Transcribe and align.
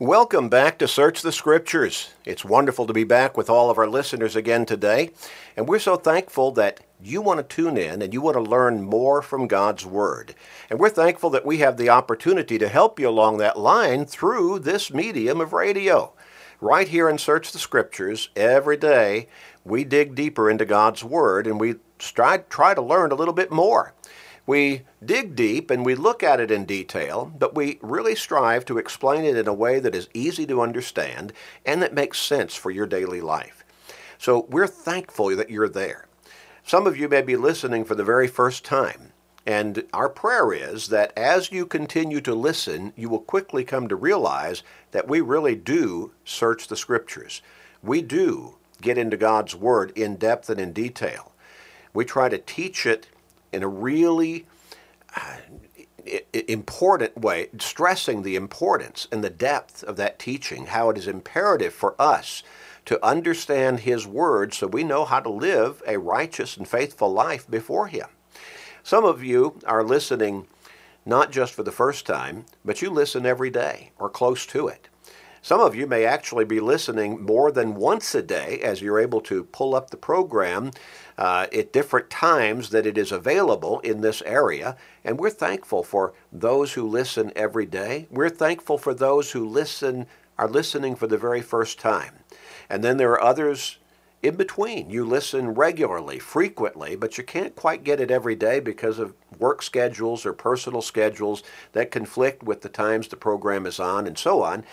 Welcome 0.00 0.48
back 0.48 0.78
to 0.78 0.86
Search 0.86 1.22
the 1.22 1.32
Scriptures. 1.32 2.12
It's 2.24 2.44
wonderful 2.44 2.86
to 2.86 2.92
be 2.92 3.02
back 3.02 3.36
with 3.36 3.50
all 3.50 3.68
of 3.68 3.78
our 3.78 3.88
listeners 3.88 4.36
again 4.36 4.64
today, 4.64 5.10
and 5.56 5.68
we're 5.68 5.80
so 5.80 5.96
thankful 5.96 6.52
that 6.52 6.78
you 7.02 7.20
want 7.20 7.38
to 7.38 7.56
tune 7.56 7.76
in 7.76 8.00
and 8.00 8.14
you 8.14 8.20
want 8.20 8.36
to 8.36 8.40
learn 8.40 8.84
more 8.84 9.22
from 9.22 9.48
God's 9.48 9.84
Word. 9.84 10.36
And 10.70 10.78
we're 10.78 10.88
thankful 10.88 11.30
that 11.30 11.44
we 11.44 11.58
have 11.58 11.76
the 11.76 11.88
opportunity 11.88 12.58
to 12.58 12.68
help 12.68 13.00
you 13.00 13.08
along 13.08 13.38
that 13.38 13.58
line 13.58 14.06
through 14.06 14.60
this 14.60 14.92
medium 14.94 15.40
of 15.40 15.52
radio. 15.52 16.12
Right 16.60 16.86
here 16.86 17.08
in 17.08 17.18
Search 17.18 17.50
the 17.50 17.58
Scriptures, 17.58 18.28
every 18.36 18.76
day 18.76 19.26
we 19.64 19.82
dig 19.82 20.14
deeper 20.14 20.48
into 20.48 20.64
God's 20.64 21.02
Word 21.02 21.48
and 21.48 21.58
we 21.58 21.74
try, 21.98 22.38
to 22.38 22.80
learn 22.80 23.10
a 23.10 23.16
little 23.16 23.34
bit 23.34 23.50
more. 23.50 23.94
We 24.48 24.84
dig 25.04 25.36
deep 25.36 25.70
and 25.70 25.84
we 25.84 25.94
look 25.94 26.22
at 26.22 26.40
it 26.40 26.50
in 26.50 26.64
detail, 26.64 27.30
but 27.38 27.54
we 27.54 27.78
really 27.82 28.14
strive 28.14 28.64
to 28.64 28.78
explain 28.78 29.26
it 29.26 29.36
in 29.36 29.46
a 29.46 29.52
way 29.52 29.78
that 29.78 29.94
is 29.94 30.08
easy 30.14 30.46
to 30.46 30.62
understand 30.62 31.34
and 31.66 31.82
that 31.82 31.92
makes 31.92 32.18
sense 32.18 32.54
for 32.54 32.70
your 32.70 32.86
daily 32.86 33.20
life. 33.20 33.62
So 34.16 34.46
we're 34.48 34.66
thankful 34.66 35.36
that 35.36 35.50
you're 35.50 35.68
there. 35.68 36.06
Some 36.64 36.86
of 36.86 36.96
you 36.96 37.10
may 37.10 37.20
be 37.20 37.36
listening 37.36 37.84
for 37.84 37.94
the 37.94 38.04
very 38.04 38.26
first 38.26 38.64
time, 38.64 39.12
and 39.44 39.84
our 39.92 40.08
prayer 40.08 40.54
is 40.54 40.88
that 40.88 41.12
as 41.14 41.52
you 41.52 41.66
continue 41.66 42.22
to 42.22 42.34
listen, 42.34 42.94
you 42.96 43.10
will 43.10 43.20
quickly 43.20 43.64
come 43.64 43.86
to 43.88 43.96
realize 43.96 44.62
that 44.92 45.08
we 45.08 45.20
really 45.20 45.56
do 45.56 46.12
search 46.24 46.68
the 46.68 46.76
Scriptures. 46.76 47.42
We 47.82 48.00
do 48.00 48.56
get 48.80 48.96
into 48.96 49.18
God's 49.18 49.54
Word 49.54 49.90
in 49.94 50.16
depth 50.16 50.48
and 50.48 50.58
in 50.58 50.72
detail. 50.72 51.32
We 51.92 52.06
try 52.06 52.30
to 52.30 52.38
teach 52.38 52.86
it 52.86 53.08
in 53.52 53.62
a 53.62 53.68
really 53.68 54.46
uh, 55.16 55.36
important 56.46 57.16
way, 57.18 57.48
stressing 57.58 58.22
the 58.22 58.36
importance 58.36 59.06
and 59.12 59.22
the 59.22 59.30
depth 59.30 59.82
of 59.84 59.96
that 59.96 60.18
teaching, 60.18 60.66
how 60.66 60.90
it 60.90 60.98
is 60.98 61.06
imperative 61.06 61.74
for 61.74 61.94
us 62.00 62.42
to 62.86 63.04
understand 63.04 63.80
His 63.80 64.06
Word 64.06 64.54
so 64.54 64.66
we 64.66 64.84
know 64.84 65.04
how 65.04 65.20
to 65.20 65.28
live 65.28 65.82
a 65.86 65.98
righteous 65.98 66.56
and 66.56 66.66
faithful 66.66 67.12
life 67.12 67.48
before 67.50 67.88
Him. 67.88 68.06
Some 68.82 69.04
of 69.04 69.22
you 69.22 69.58
are 69.66 69.84
listening 69.84 70.46
not 71.04 71.30
just 71.30 71.54
for 71.54 71.62
the 71.62 71.72
first 71.72 72.06
time, 72.06 72.46
but 72.64 72.80
you 72.82 72.90
listen 72.90 73.26
every 73.26 73.50
day 73.50 73.92
or 73.98 74.08
close 74.08 74.46
to 74.46 74.68
it. 74.68 74.88
Some 75.48 75.62
of 75.62 75.74
you 75.74 75.86
may 75.86 76.04
actually 76.04 76.44
be 76.44 76.60
listening 76.60 77.24
more 77.24 77.50
than 77.50 77.74
once 77.74 78.14
a 78.14 78.20
day 78.20 78.60
as 78.60 78.82
you're 78.82 79.00
able 79.00 79.22
to 79.22 79.44
pull 79.44 79.74
up 79.74 79.88
the 79.88 79.96
program 79.96 80.72
uh, 81.16 81.46
at 81.50 81.72
different 81.72 82.10
times 82.10 82.68
that 82.68 82.84
it 82.84 82.98
is 82.98 83.10
available 83.10 83.80
in 83.80 84.02
this 84.02 84.20
area. 84.26 84.76
And 85.02 85.18
we're 85.18 85.30
thankful 85.30 85.82
for 85.82 86.12
those 86.30 86.74
who 86.74 86.86
listen 86.86 87.32
every 87.34 87.64
day. 87.64 88.08
We're 88.10 88.28
thankful 88.28 88.76
for 88.76 88.92
those 88.92 89.30
who 89.30 89.48
listen 89.48 90.06
are 90.36 90.50
listening 90.50 90.96
for 90.96 91.06
the 91.06 91.16
very 91.16 91.40
first 91.40 91.78
time. 91.78 92.16
And 92.68 92.84
then 92.84 92.98
there 92.98 93.12
are 93.12 93.22
others 93.22 93.78
in 94.20 94.34
between. 94.34 94.90
You 94.90 95.04
listen 95.04 95.54
regularly, 95.54 96.18
frequently, 96.18 96.96
but 96.96 97.18
you 97.18 97.24
can't 97.24 97.54
quite 97.54 97.84
get 97.84 98.00
it 98.00 98.10
every 98.10 98.34
day 98.34 98.58
because 98.58 98.98
of 98.98 99.14
work 99.38 99.62
schedules 99.62 100.26
or 100.26 100.32
personal 100.32 100.82
schedules 100.82 101.44
that 101.72 101.92
conflict 101.92 102.42
with 102.42 102.62
the 102.62 102.68
times 102.68 103.08
the 103.08 103.16
program 103.16 103.64
is 103.64 103.78
on 103.78 104.06
and 104.06 104.18
so 104.18 104.42
on. 104.42 104.64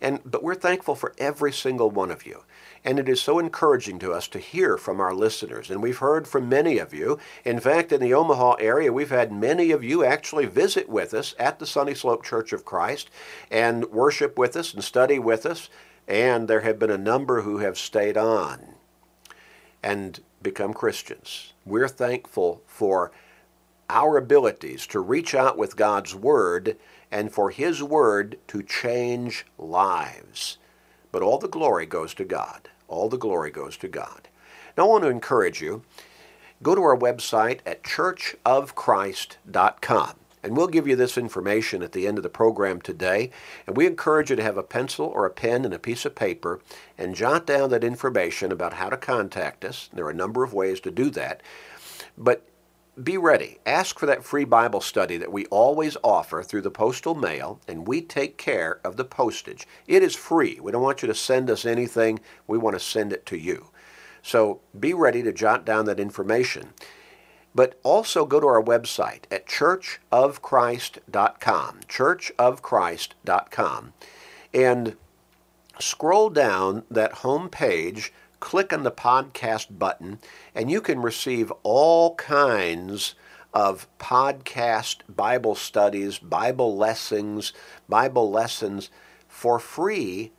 And 0.00 0.20
but 0.24 0.42
we're 0.42 0.54
thankful 0.54 0.94
for 0.94 1.14
every 1.18 1.52
single 1.52 1.90
one 1.90 2.10
of 2.10 2.24
you. 2.24 2.44
And 2.82 2.98
it 2.98 3.08
is 3.08 3.20
so 3.20 3.38
encouraging 3.38 3.98
to 4.00 4.12
us 4.12 4.28
to 4.28 4.38
hear 4.38 4.76
from 4.76 5.00
our 5.00 5.14
listeners. 5.14 5.70
And 5.70 5.82
we've 5.82 5.98
heard 5.98 6.26
from 6.26 6.48
many 6.48 6.78
of 6.78 6.92
you. 6.92 7.18
In 7.44 7.60
fact, 7.60 7.92
in 7.92 8.00
the 8.00 8.14
Omaha 8.14 8.54
area, 8.54 8.92
we've 8.92 9.10
had 9.10 9.32
many 9.32 9.70
of 9.70 9.82
you 9.82 10.04
actually 10.04 10.46
visit 10.46 10.88
with 10.88 11.14
us 11.14 11.34
at 11.38 11.58
the 11.58 11.66
Sunny 11.66 11.94
Slope 11.94 12.24
Church 12.24 12.52
of 12.52 12.64
Christ 12.64 13.10
and 13.50 13.86
worship 13.86 14.38
with 14.38 14.54
us 14.56 14.74
and 14.74 14.84
study 14.84 15.18
with 15.18 15.46
us. 15.46 15.68
And 16.06 16.46
there 16.46 16.60
have 16.60 16.78
been 16.78 16.90
a 16.90 16.98
number 16.98 17.42
who 17.42 17.58
have 17.58 17.78
stayed 17.78 18.18
on 18.18 18.73
and 19.84 20.18
become 20.42 20.72
Christians. 20.72 21.52
We're 21.66 21.88
thankful 21.88 22.62
for 22.66 23.12
our 23.90 24.16
abilities 24.16 24.86
to 24.88 24.98
reach 24.98 25.34
out 25.34 25.58
with 25.58 25.76
God's 25.76 26.14
Word 26.14 26.78
and 27.10 27.30
for 27.30 27.50
His 27.50 27.82
Word 27.82 28.38
to 28.48 28.62
change 28.62 29.44
lives. 29.58 30.56
But 31.12 31.20
all 31.22 31.36
the 31.38 31.48
glory 31.48 31.84
goes 31.84 32.14
to 32.14 32.24
God. 32.24 32.70
All 32.88 33.10
the 33.10 33.18
glory 33.18 33.50
goes 33.50 33.76
to 33.76 33.88
God. 33.88 34.28
Now, 34.76 34.84
I 34.84 34.88
want 34.88 35.04
to 35.04 35.10
encourage 35.10 35.60
you 35.60 35.82
go 36.62 36.74
to 36.74 36.80
our 36.80 36.96
website 36.96 37.60
at 37.66 37.82
churchofchrist.com. 37.82 40.14
And 40.44 40.56
we'll 40.56 40.68
give 40.68 40.86
you 40.86 40.94
this 40.94 41.16
information 41.16 41.82
at 41.82 41.92
the 41.92 42.06
end 42.06 42.18
of 42.18 42.22
the 42.22 42.28
program 42.28 42.80
today. 42.80 43.30
And 43.66 43.76
we 43.76 43.86
encourage 43.86 44.28
you 44.28 44.36
to 44.36 44.42
have 44.42 44.58
a 44.58 44.62
pencil 44.62 45.06
or 45.06 45.24
a 45.24 45.30
pen 45.30 45.64
and 45.64 45.72
a 45.72 45.78
piece 45.78 46.04
of 46.04 46.14
paper 46.14 46.60
and 46.98 47.14
jot 47.14 47.46
down 47.46 47.70
that 47.70 47.82
information 47.82 48.52
about 48.52 48.74
how 48.74 48.90
to 48.90 48.96
contact 48.96 49.64
us. 49.64 49.88
There 49.92 50.04
are 50.04 50.10
a 50.10 50.14
number 50.14 50.44
of 50.44 50.52
ways 50.52 50.80
to 50.80 50.90
do 50.90 51.08
that. 51.10 51.42
But 52.18 52.46
be 53.02 53.16
ready. 53.16 53.58
Ask 53.66 53.98
for 53.98 54.06
that 54.06 54.24
free 54.24 54.44
Bible 54.44 54.80
study 54.80 55.16
that 55.16 55.32
we 55.32 55.46
always 55.46 55.96
offer 56.04 56.42
through 56.42 56.60
the 56.60 56.70
postal 56.70 57.14
mail, 57.14 57.60
and 57.66 57.88
we 57.88 58.00
take 58.00 58.36
care 58.38 58.78
of 58.84 58.96
the 58.96 59.04
postage. 59.04 59.66
It 59.88 60.02
is 60.02 60.14
free. 60.14 60.60
We 60.60 60.70
don't 60.70 60.82
want 60.82 61.02
you 61.02 61.08
to 61.08 61.14
send 61.14 61.50
us 61.50 61.64
anything, 61.64 62.20
we 62.46 62.56
want 62.56 62.76
to 62.76 62.80
send 62.80 63.12
it 63.12 63.26
to 63.26 63.36
you. 63.36 63.70
So 64.22 64.60
be 64.78 64.94
ready 64.94 65.22
to 65.24 65.32
jot 65.32 65.66
down 65.66 65.86
that 65.86 65.98
information. 65.98 66.72
But 67.54 67.78
also 67.82 68.26
go 68.26 68.40
to 68.40 68.46
our 68.46 68.62
website 68.62 69.22
at 69.30 69.46
churchofchrist.com, 69.46 71.80
churchofchrist.com, 71.88 73.92
and 74.52 74.96
scroll 75.78 76.30
down 76.30 76.82
that 76.90 77.12
home 77.12 77.48
page, 77.48 78.12
click 78.40 78.72
on 78.72 78.82
the 78.82 78.90
podcast 78.90 79.78
button, 79.78 80.18
and 80.54 80.70
you 80.70 80.80
can 80.80 81.00
receive 81.00 81.52
all 81.62 82.14
kinds 82.16 83.14
of 83.52 83.86
podcast 83.98 84.98
Bible 85.08 85.54
studies, 85.54 86.18
Bible 86.18 86.76
lessons, 86.76 87.52
Bible 87.88 88.30
lessons 88.30 88.90
for 89.28 89.58
free 89.58 90.32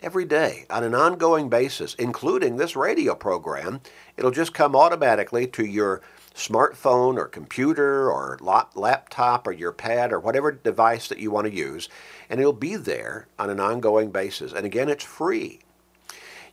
every 0.00 0.24
day 0.24 0.64
on 0.70 0.84
an 0.84 0.94
ongoing 0.94 1.48
basis, 1.48 1.94
including 1.94 2.56
this 2.56 2.76
radio 2.76 3.14
program. 3.14 3.80
It'll 4.16 4.30
just 4.30 4.54
come 4.54 4.76
automatically 4.76 5.46
to 5.48 5.64
your 5.64 6.02
smartphone 6.38 7.16
or 7.16 7.26
computer 7.26 8.10
or 8.10 8.38
laptop 8.40 9.46
or 9.46 9.52
your 9.52 9.72
pad 9.72 10.12
or 10.12 10.20
whatever 10.20 10.52
device 10.52 11.08
that 11.08 11.18
you 11.18 11.30
want 11.30 11.46
to 11.46 11.52
use, 11.52 11.88
and 12.30 12.40
it'll 12.40 12.52
be 12.52 12.76
there 12.76 13.26
on 13.38 13.50
an 13.50 13.60
ongoing 13.60 14.10
basis. 14.10 14.52
And 14.52 14.64
again, 14.64 14.88
it's 14.88 15.04
free. 15.04 15.58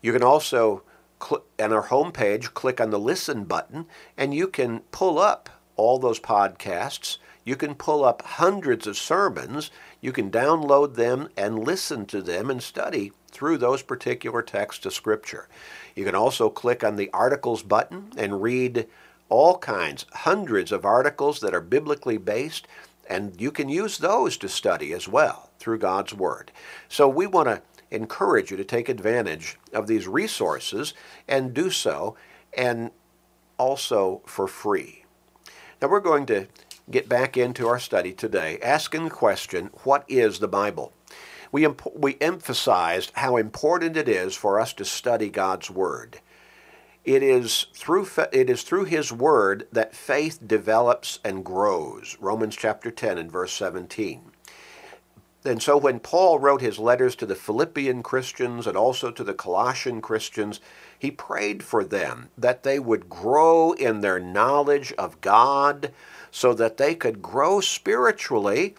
You 0.02 0.12
can 0.12 0.24
also, 0.24 0.84
on 1.30 1.72
our 1.72 1.88
homepage, 1.88 2.54
click 2.54 2.82
on 2.82 2.90
the 2.90 3.00
listen 3.00 3.44
button, 3.46 3.86
and 4.18 4.34
you 4.34 4.48
can 4.48 4.80
pull 4.92 5.20
up 5.20 5.50
all 5.76 6.00
those 6.00 6.20
podcasts. 6.20 7.18
You 7.44 7.56
can 7.56 7.76
pull 7.76 8.04
up 8.04 8.24
hundreds 8.24 8.88
of 8.88 8.98
sermons. 8.98 9.70
You 10.02 10.12
can 10.12 10.32
download 10.32 10.96
them 10.96 11.30
and 11.38 11.60
listen 11.60 12.06
to 12.08 12.22
them 12.22 12.50
and 12.50 12.62
study 12.62 13.12
through 13.28 13.58
those 13.58 13.84
particular 13.84 14.42
texts 14.42 14.86
of 14.86 14.94
Scripture. 14.94 15.48
You 15.96 16.06
can 16.06 16.16
also 16.16 16.50
click 16.50 16.84
on 16.84 16.96
the 16.96 17.10
articles 17.14 17.62
button 17.62 18.14
and 18.18 18.42
read 18.42 18.88
all 19.30 19.58
kinds, 19.58 20.06
hundreds 20.14 20.72
of 20.72 20.86
articles 20.86 21.40
that 21.40 21.54
are 21.54 21.62
biblically 21.62 22.18
based, 22.18 22.68
and 23.10 23.40
you 23.40 23.52
can 23.52 23.70
use 23.70 23.98
those 23.98 24.38
to 24.38 24.50
study 24.50 24.94
as 24.94 25.08
well 25.08 25.50
through 25.60 25.80
God's 25.80 26.14
Word. 26.14 26.52
So 26.90 27.08
we 27.08 27.28
want 27.28 27.48
to 27.48 27.62
encourage 27.92 28.52
you 28.52 28.58
to 28.58 28.64
take 28.64 28.90
advantage 28.90 29.58
of 29.74 29.88
these 29.88 30.08
resources 30.08 30.94
and 31.28 31.54
do 31.54 31.70
so, 31.70 32.16
and 32.58 32.92
also 33.58 34.22
for 34.26 34.48
free. 34.48 35.06
Now 35.82 35.88
we're 35.90 36.00
going 36.00 36.26
to 36.28 36.48
get 36.90 37.10
back 37.10 37.38
into 37.38 37.68
our 37.68 37.80
study 37.80 38.14
today, 38.14 38.60
asking 38.62 39.06
the 39.06 39.10
question 39.10 39.70
what 39.84 40.04
is 40.08 40.40
the 40.40 40.48
Bible? 40.48 40.94
We, 41.52 41.68
we 41.94 42.18
emphasized 42.20 43.12
how 43.16 43.38
important 43.38 43.96
it 43.96 44.10
is 44.10 44.36
for 44.36 44.60
us 44.60 44.74
to 44.74 44.86
study 44.86 45.30
God's 45.30 45.70
Word. 45.70 46.20
It 47.06 47.22
is 47.22 47.68
through 47.74 48.08
it 48.32 48.50
is 48.50 48.64
through 48.64 48.86
his 48.86 49.12
word 49.12 49.68
that 49.72 49.96
faith 49.96 50.40
develops 50.46 51.20
and 51.24 51.46
grows. 51.46 52.18
Romans 52.20 52.56
chapter 52.56 52.90
10 52.90 53.20
and 53.20 53.32
verse 53.32 53.54
17. 53.54 54.32
And 55.46 55.62
so 55.62 55.78
when 55.78 56.00
Paul 56.00 56.40
wrote 56.40 56.62
his 56.62 56.80
letters 56.80 57.16
to 57.18 57.28
the 57.28 57.36
Philippian 57.36 58.02
Christians 58.02 58.66
and 58.66 58.76
also 58.76 59.12
to 59.12 59.24
the 59.24 59.36
Colossian 59.36 60.02
Christians, 60.02 60.60
he 60.98 61.12
prayed 61.12 61.62
for 61.64 61.84
them 61.84 62.30
that 62.36 62.64
they 62.64 62.80
would 62.80 63.08
grow 63.08 63.74
in 63.74 64.02
their 64.02 64.20
knowledge 64.20 64.92
of 64.94 65.22
God 65.22 65.94
so 66.32 66.56
that 66.56 66.78
they 66.78 66.96
could 66.96 67.22
grow 67.22 67.62
spiritually 67.62 68.74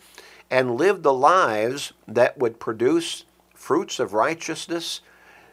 and 0.51 0.75
live 0.75 1.05
the 1.05 1.13
lives 1.13 1.93
that 2.09 2.37
would 2.37 2.59
produce 2.59 3.25
fruits 3.55 4.01
of 4.01 4.13
righteousness, 4.13 5.01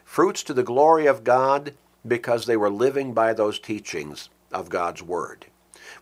fruits 0.04 0.42
to 0.42 0.52
the 0.52 0.64
glory 0.64 1.06
of 1.06 1.22
God, 1.22 1.74
because 2.06 2.46
they 2.46 2.56
were 2.56 2.70
living 2.70 3.12
by 3.12 3.32
those 3.32 3.58
teachings 3.58 4.28
of 4.52 4.68
God's 4.68 5.02
Word. 5.02 5.46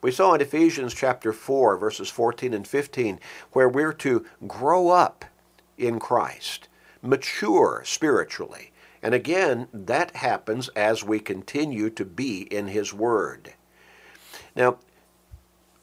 We 0.00 0.10
saw 0.10 0.34
in 0.34 0.40
Ephesians 0.40 0.94
chapter 0.94 1.32
4, 1.32 1.76
verses 1.76 2.08
14 2.08 2.54
and 2.54 2.66
15, 2.66 3.20
where 3.52 3.69
we're 3.69 3.93
to 3.94 4.25
grow 4.46 4.88
up 4.88 5.25
in 5.78 5.99
Christ, 5.99 6.69
mature 7.02 7.82
spiritually. 7.84 8.72
And 9.02 9.14
again, 9.14 9.69
that 9.72 10.16
happens 10.16 10.69
as 10.70 11.04
we 11.04 11.19
continue 11.19 11.90
to 11.90 12.04
be 12.04 12.43
in 12.43 12.69
His 12.69 12.93
Word. 12.93 13.54
Now, 14.54 14.78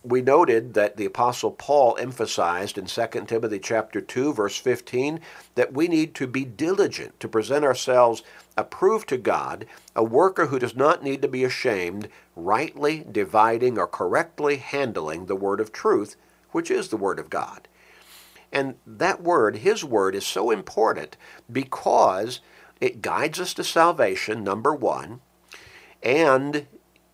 we 0.04 0.22
noted 0.22 0.74
that 0.76 0.96
the 0.96 1.06
apostle 1.06 1.52
Paul 1.52 1.98
emphasized 2.00 2.78
in 2.78 2.86
2 2.86 3.08
Timothy 3.28 3.60
chapter 3.60 4.00
2 4.00 4.34
verse 4.34 4.58
15 4.58 5.20
that 5.56 5.74
we 5.74 5.88
need 5.88 6.16
to 6.16 6.28
be 6.28 6.46
diligent 6.46 7.20
to 7.20 7.28
present 7.28 7.66
ourselves 7.66 8.24
approved 8.58 9.10
to 9.10 9.18
God, 9.18 9.66
a 9.96 10.04
worker 10.04 10.48
who 10.48 10.60
does 10.60 10.76
not 10.76 11.04
need 11.04 11.22
to 11.22 11.28
be 11.28 11.44
ashamed, 11.44 12.08
rightly 12.36 13.06
dividing 13.10 13.78
or 13.78 13.88
correctly 13.88 14.58
handling 14.58 15.26
the 15.26 15.36
word 15.36 15.60
of 15.60 15.72
truth, 15.72 16.16
which 16.52 16.72
is 16.72 16.90
the 16.90 16.98
word 16.98 17.20
of 17.20 17.30
God. 17.30 17.68
And 18.52 18.76
that 18.86 19.22
word, 19.22 19.58
his 19.58 19.84
word, 19.84 20.16
is 20.16 20.26
so 20.26 20.50
important 20.50 21.18
because 21.52 22.40
it 22.82 23.02
guides 23.02 23.40
us 23.40 23.54
to 23.56 23.64
salvation, 23.64 24.44
number 24.44 24.74
one, 24.74 25.22
and 26.02 26.66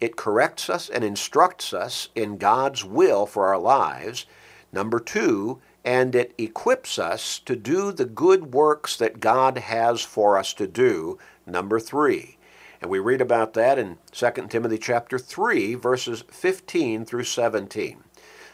it 0.02 0.16
corrects 0.16 0.70
us 0.70 0.90
and 0.90 1.04
instructs 1.04 1.74
us 1.74 2.10
in 2.16 2.38
God's 2.38 2.84
will 2.84 3.26
for 3.26 3.48
our 3.48 3.58
lives. 3.58 4.26
Number 4.72 5.00
two, 5.00 5.62
and 5.84 6.16
it 6.16 6.34
equips 6.38 6.98
us 6.98 7.40
to 7.40 7.56
do 7.56 7.92
the 7.92 8.06
good 8.06 8.54
works 8.54 8.98
that 8.98 9.20
God 9.20 9.58
has 9.58 10.02
for 10.02 10.38
us 10.38 10.54
to 10.56 10.68
do. 10.68 11.18
Number 11.46 11.80
three. 11.80 12.38
And 12.82 12.92
we 12.92 13.00
read 13.00 13.22
about 13.22 13.54
that 13.54 13.80
in 13.80 13.98
2 14.12 14.32
Timothy 14.50 14.78
chapter 14.78 15.18
3, 15.18 15.76
verses 15.76 16.24
15 16.30 17.06
through 17.06 17.24
17. 17.24 18.04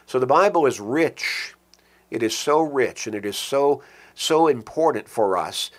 So 0.06 0.18
the 0.18 0.26
Bible 0.26 0.66
is 0.66 0.80
rich. 0.80 1.54
It 2.10 2.22
is 2.22 2.36
so 2.36 2.60
rich 2.60 3.06
and 3.06 3.14
it 3.14 3.24
is 3.24 3.36
so 3.36 3.82
so 4.14 4.46
important 4.46 5.08
for 5.08 5.36
us 5.38 5.70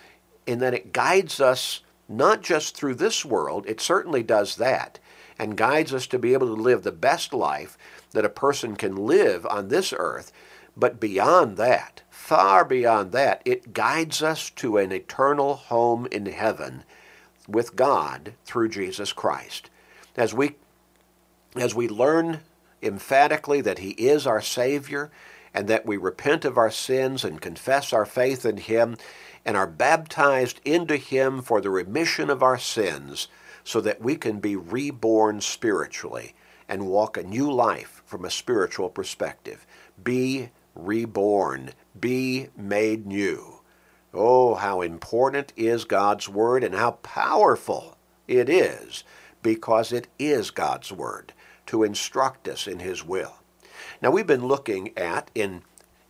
in 0.46 0.58
that 0.58 0.74
it 0.74 0.92
guides 0.92 1.40
us 1.40 1.80
not 2.08 2.42
just 2.42 2.76
through 2.76 2.94
this 2.96 3.24
world, 3.24 3.64
it 3.66 3.80
certainly 3.80 4.22
does 4.22 4.56
that, 4.56 4.98
and 5.38 5.56
guides 5.56 5.92
us 5.92 6.06
to 6.08 6.18
be 6.18 6.32
able 6.32 6.54
to 6.54 6.62
live 6.62 6.82
the 6.82 6.92
best 6.92 7.32
life 7.32 7.76
that 8.12 8.24
a 8.24 8.30
person 8.30 8.76
can 8.76 8.96
live 8.96 9.46
on 9.46 9.68
this 9.68 9.92
earth. 9.96 10.32
But 10.76 11.00
beyond 11.00 11.56
that, 11.56 12.02
far 12.10 12.64
beyond 12.64 13.12
that, 13.12 13.42
it 13.44 13.72
guides 13.72 14.22
us 14.22 14.50
to 14.50 14.78
an 14.78 14.92
eternal 14.92 15.54
home 15.54 16.06
in 16.10 16.26
heaven 16.26 16.84
with 17.48 17.76
God 17.76 18.34
through 18.44 18.70
Jesus 18.70 19.12
Christ. 19.12 19.70
As 20.16 20.32
we 20.32 20.56
as 21.56 21.74
we 21.74 21.88
learn 21.88 22.40
emphatically 22.82 23.60
that 23.60 23.78
he 23.78 23.90
is 23.90 24.26
our 24.26 24.40
savior 24.40 25.10
and 25.52 25.68
that 25.68 25.86
we 25.86 25.96
repent 25.96 26.44
of 26.44 26.58
our 26.58 26.70
sins 26.70 27.24
and 27.24 27.40
confess 27.40 27.92
our 27.92 28.04
faith 28.04 28.44
in 28.44 28.56
him 28.56 28.96
and 29.44 29.56
are 29.56 29.66
baptized 29.66 30.60
into 30.64 30.96
him 30.96 31.42
for 31.42 31.60
the 31.60 31.70
remission 31.70 32.28
of 32.28 32.42
our 32.42 32.58
sins, 32.58 33.28
so 33.64 33.80
that 33.80 34.00
we 34.00 34.16
can 34.16 34.38
be 34.38 34.54
reborn 34.54 35.40
spiritually 35.40 36.34
and 36.68 36.86
walk 36.86 37.16
a 37.16 37.22
new 37.22 37.50
life 37.50 38.02
from 38.04 38.24
a 38.24 38.30
spiritual 38.30 38.88
perspective. 38.88 39.66
Be 40.02 40.50
reborn, 40.74 41.72
be 41.98 42.48
made 42.56 43.06
new. 43.06 43.60
Oh, 44.12 44.54
how 44.54 44.80
important 44.80 45.52
is 45.56 45.84
God's 45.84 46.28
Word 46.28 46.62
and 46.62 46.74
how 46.74 46.92
powerful 47.02 47.96
it 48.28 48.48
is 48.48 49.02
because 49.42 49.92
it 49.92 50.06
is 50.18 50.50
God's 50.50 50.92
Word 50.92 51.32
to 51.66 51.82
instruct 51.82 52.46
us 52.48 52.66
in 52.66 52.78
His 52.78 53.04
will. 53.04 53.36
Now, 54.00 54.10
we've 54.10 54.26
been 54.26 54.46
looking 54.46 54.96
at, 54.96 55.30
in, 55.34 55.62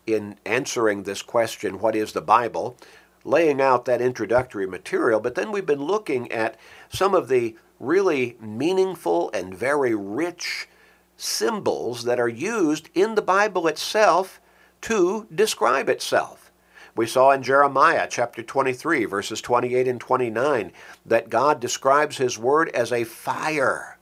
in 0.06 0.36
answering 0.44 1.02
this 1.02 1.22
question, 1.22 1.78
what 1.78 1.96
is 1.96 2.12
the 2.12 2.20
Bible? 2.20 2.76
Laying 3.24 3.60
out 3.60 3.86
that 3.86 4.00
introductory 4.00 4.66
material, 4.66 5.20
but 5.20 5.34
then 5.34 5.50
we've 5.50 5.66
been 5.66 5.82
looking 5.82 6.30
at 6.30 6.58
some 6.88 7.14
of 7.14 7.28
the 7.28 7.56
really 7.80 8.36
meaningful 8.40 9.30
and 9.32 9.56
very 9.56 9.94
rich 9.94 10.68
symbols 11.16 12.04
that 12.04 12.20
are 12.20 12.28
used 12.28 12.88
in 12.94 13.14
the 13.14 13.22
Bible 13.22 13.66
itself 13.66 14.40
to 14.82 15.26
describe 15.34 15.88
itself. 15.88 16.52
We 16.96 17.06
saw 17.06 17.32
in 17.32 17.42
Jeremiah 17.42 18.06
chapter 18.08 18.42
23, 18.42 19.04
verses 19.06 19.40
28 19.40 19.88
and 19.88 20.00
29, 20.00 20.72
that 21.04 21.28
God 21.28 21.58
describes 21.58 22.18
His 22.18 22.38
Word 22.38 22.68
as 22.68 22.92
a 22.92 23.04
fire 23.04 23.98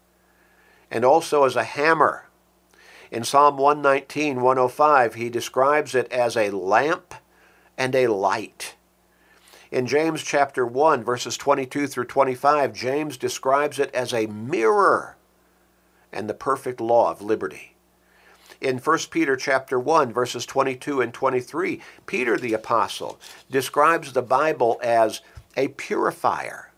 and 0.90 1.04
also 1.04 1.44
as 1.44 1.56
a 1.56 1.64
hammer. 1.64 2.28
In 3.10 3.24
Psalm 3.24 3.56
119, 3.56 4.42
105, 4.42 5.14
He 5.14 5.30
describes 5.30 5.94
it 5.94 6.10
as 6.12 6.36
a 6.36 6.50
lamp 6.50 7.14
and 7.78 7.94
a 7.94 8.08
light. 8.08 8.74
In 9.72 9.86
James 9.86 10.22
chapter 10.22 10.66
1, 10.66 11.02
verses 11.02 11.38
22 11.38 11.86
through 11.86 12.04
25, 12.04 12.74
James 12.74 13.16
describes 13.16 13.78
it 13.78 13.90
as 13.94 14.12
a 14.12 14.26
mirror 14.26 15.16
and 16.12 16.28
the 16.28 16.34
perfect 16.34 16.78
law 16.78 17.10
of 17.10 17.22
liberty. 17.22 17.74
In 18.60 18.76
1 18.76 18.98
Peter 19.10 19.34
chapter 19.34 19.80
1, 19.80 20.12
verses 20.12 20.44
22 20.44 21.00
and 21.00 21.14
23, 21.14 21.80
Peter 22.04 22.36
the 22.36 22.52
apostle 22.52 23.18
describes 23.50 24.12
the 24.12 24.20
Bible 24.20 24.78
as 24.82 25.22
a 25.56 25.68
purifier 25.68 26.70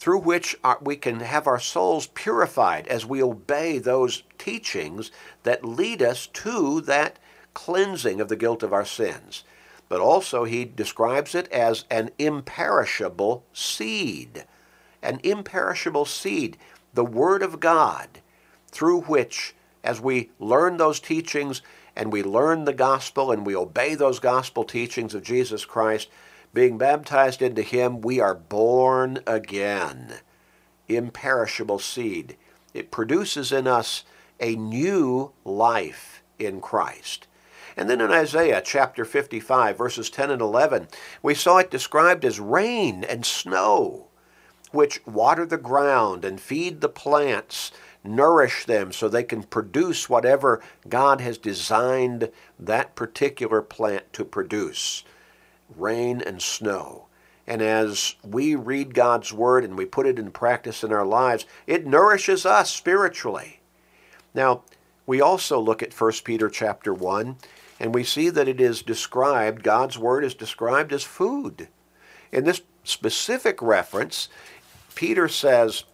through 0.00 0.18
which 0.18 0.56
we 0.82 0.96
can 0.96 1.20
have 1.20 1.46
our 1.46 1.60
souls 1.60 2.08
purified 2.08 2.88
as 2.88 3.06
we 3.06 3.22
obey 3.22 3.78
those 3.78 4.24
teachings 4.38 5.12
that 5.44 5.64
lead 5.64 6.02
us 6.02 6.26
to 6.26 6.80
that 6.80 7.20
cleansing 7.54 8.20
of 8.20 8.28
the 8.28 8.34
guilt 8.34 8.64
of 8.64 8.72
our 8.72 8.84
sins 8.84 9.44
but 9.88 10.00
also 10.00 10.44
he 10.44 10.64
describes 10.64 11.34
it 11.34 11.50
as 11.52 11.84
an 11.90 12.10
imperishable 12.18 13.44
seed. 13.52 14.44
An 15.02 15.20
imperishable 15.22 16.04
seed, 16.04 16.56
the 16.94 17.04
Word 17.04 17.42
of 17.42 17.60
God, 17.60 18.08
through 18.70 19.02
which, 19.02 19.54
as 19.84 20.00
we 20.00 20.30
learn 20.38 20.76
those 20.76 20.98
teachings 20.98 21.62
and 21.94 22.12
we 22.12 22.22
learn 22.22 22.64
the 22.64 22.72
gospel 22.72 23.30
and 23.30 23.46
we 23.46 23.54
obey 23.54 23.94
those 23.94 24.18
gospel 24.18 24.64
teachings 24.64 25.14
of 25.14 25.22
Jesus 25.22 25.64
Christ, 25.64 26.08
being 26.52 26.78
baptized 26.78 27.42
into 27.42 27.62
Him, 27.62 28.00
we 28.00 28.18
are 28.18 28.34
born 28.34 29.20
again. 29.26 30.14
Imperishable 30.88 31.78
seed. 31.78 32.36
It 32.74 32.90
produces 32.90 33.52
in 33.52 33.66
us 33.66 34.04
a 34.40 34.56
new 34.56 35.32
life 35.44 36.22
in 36.38 36.60
Christ. 36.60 37.26
And 37.76 37.90
then 37.90 38.00
in 38.00 38.10
Isaiah 38.10 38.62
chapter 38.64 39.04
55, 39.04 39.76
verses 39.76 40.08
10 40.08 40.30
and 40.30 40.40
11, 40.40 40.88
we 41.22 41.34
saw 41.34 41.58
it 41.58 41.70
described 41.70 42.24
as 42.24 42.40
rain 42.40 43.04
and 43.04 43.26
snow, 43.26 44.06
which 44.72 45.06
water 45.06 45.44
the 45.44 45.58
ground 45.58 46.24
and 46.24 46.40
feed 46.40 46.80
the 46.80 46.88
plants, 46.88 47.72
nourish 48.02 48.64
them 48.64 48.92
so 48.92 49.08
they 49.08 49.24
can 49.24 49.42
produce 49.42 50.08
whatever 50.08 50.62
God 50.88 51.20
has 51.20 51.36
designed 51.36 52.30
that 52.58 52.94
particular 52.94 53.60
plant 53.60 54.10
to 54.14 54.24
produce 54.24 55.04
rain 55.76 56.22
and 56.22 56.40
snow. 56.40 57.06
And 57.46 57.62
as 57.62 58.16
we 58.24 58.54
read 58.54 58.94
God's 58.94 59.32
Word 59.32 59.64
and 59.64 59.76
we 59.76 59.84
put 59.84 60.06
it 60.06 60.18
in 60.18 60.30
practice 60.30 60.82
in 60.82 60.92
our 60.92 61.06
lives, 61.06 61.44
it 61.66 61.86
nourishes 61.86 62.44
us 62.46 62.70
spiritually. 62.70 63.60
Now, 64.34 64.62
we 65.06 65.20
also 65.20 65.60
look 65.60 65.82
at 65.82 65.98
1 65.98 66.12
Peter 66.24 66.48
chapter 66.48 66.92
1 66.92 67.36
and 67.78 67.94
we 67.94 68.04
see 68.04 68.30
that 68.30 68.48
it 68.48 68.60
is 68.60 68.82
described, 68.82 69.62
God's 69.62 69.98
Word 69.98 70.24
is 70.24 70.34
described 70.34 70.92
as 70.92 71.04
food. 71.04 71.68
In 72.32 72.44
this 72.44 72.62
specific 72.84 73.60
reference, 73.62 74.28
Peter 74.94 75.28
says, 75.28 75.84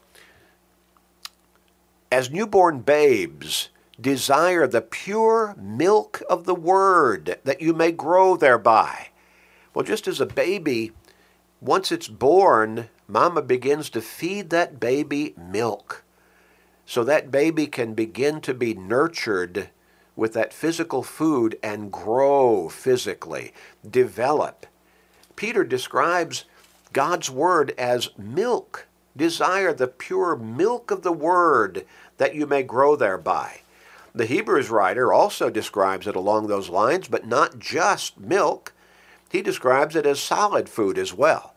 As 2.11 2.31
newborn 2.31 2.81
babes, 2.81 3.69
desire 4.01 4.67
the 4.67 4.81
pure 4.81 5.55
milk 5.59 6.23
of 6.31 6.45
the 6.45 6.55
Word, 6.55 7.39
that 7.45 7.61
you 7.61 7.73
may 7.73 7.93
grow 7.93 8.37
thereby. 8.37 9.09
Well, 9.75 9.85
just 9.85 10.07
as 10.07 10.21
a 10.21 10.27
baby, 10.27 10.93
once 11.61 11.91
it's 11.91 12.09
born, 12.09 12.89
mama 13.09 13.43
begins 13.43 13.91
to 13.91 14.01
feed 14.01 14.51
that 14.51 14.79
baby 14.79 15.35
milk. 15.37 16.05
So 16.93 17.05
that 17.05 17.31
baby 17.31 17.69
can 17.69 17.95
begin 17.95 18.43
to 18.43 18.53
be 18.53 18.75
nurtured 18.75 19.71
with 20.15 20.35
that 20.35 20.53
physical 20.53 21.03
food 21.03 21.59
and 21.63 21.91
grow 21.91 22.69
physically, 22.69 23.55
develop. 23.91 24.67
Peter 25.35 25.65
describes 25.65 26.45
God's 26.93 27.31
word 27.31 27.73
as 27.79 28.11
milk. 28.19 28.89
Desire 29.17 29.73
the 29.73 29.87
pure 29.89 30.37
milk 30.37 30.91
of 30.91 31.01
the 31.01 31.15
word 31.15 31.87
that 32.19 32.35
you 32.35 32.47
may 32.47 32.63
grow 32.63 32.95
thereby. 32.95 33.61
The 34.15 34.27
Hebrews 34.27 34.69
writer 34.69 35.15
also 35.15 35.49
describes 35.49 36.07
it 36.07 36.15
along 36.15 36.49
those 36.49 36.69
lines, 36.69 37.09
but 37.09 37.27
not 37.27 37.59
just 37.59 38.21
milk. 38.21 38.75
He 39.31 39.41
describes 39.41 39.97
it 39.97 40.05
as 40.05 40.21
solid 40.21 40.69
food 40.69 40.99
as 40.99 41.15
well 41.15 41.52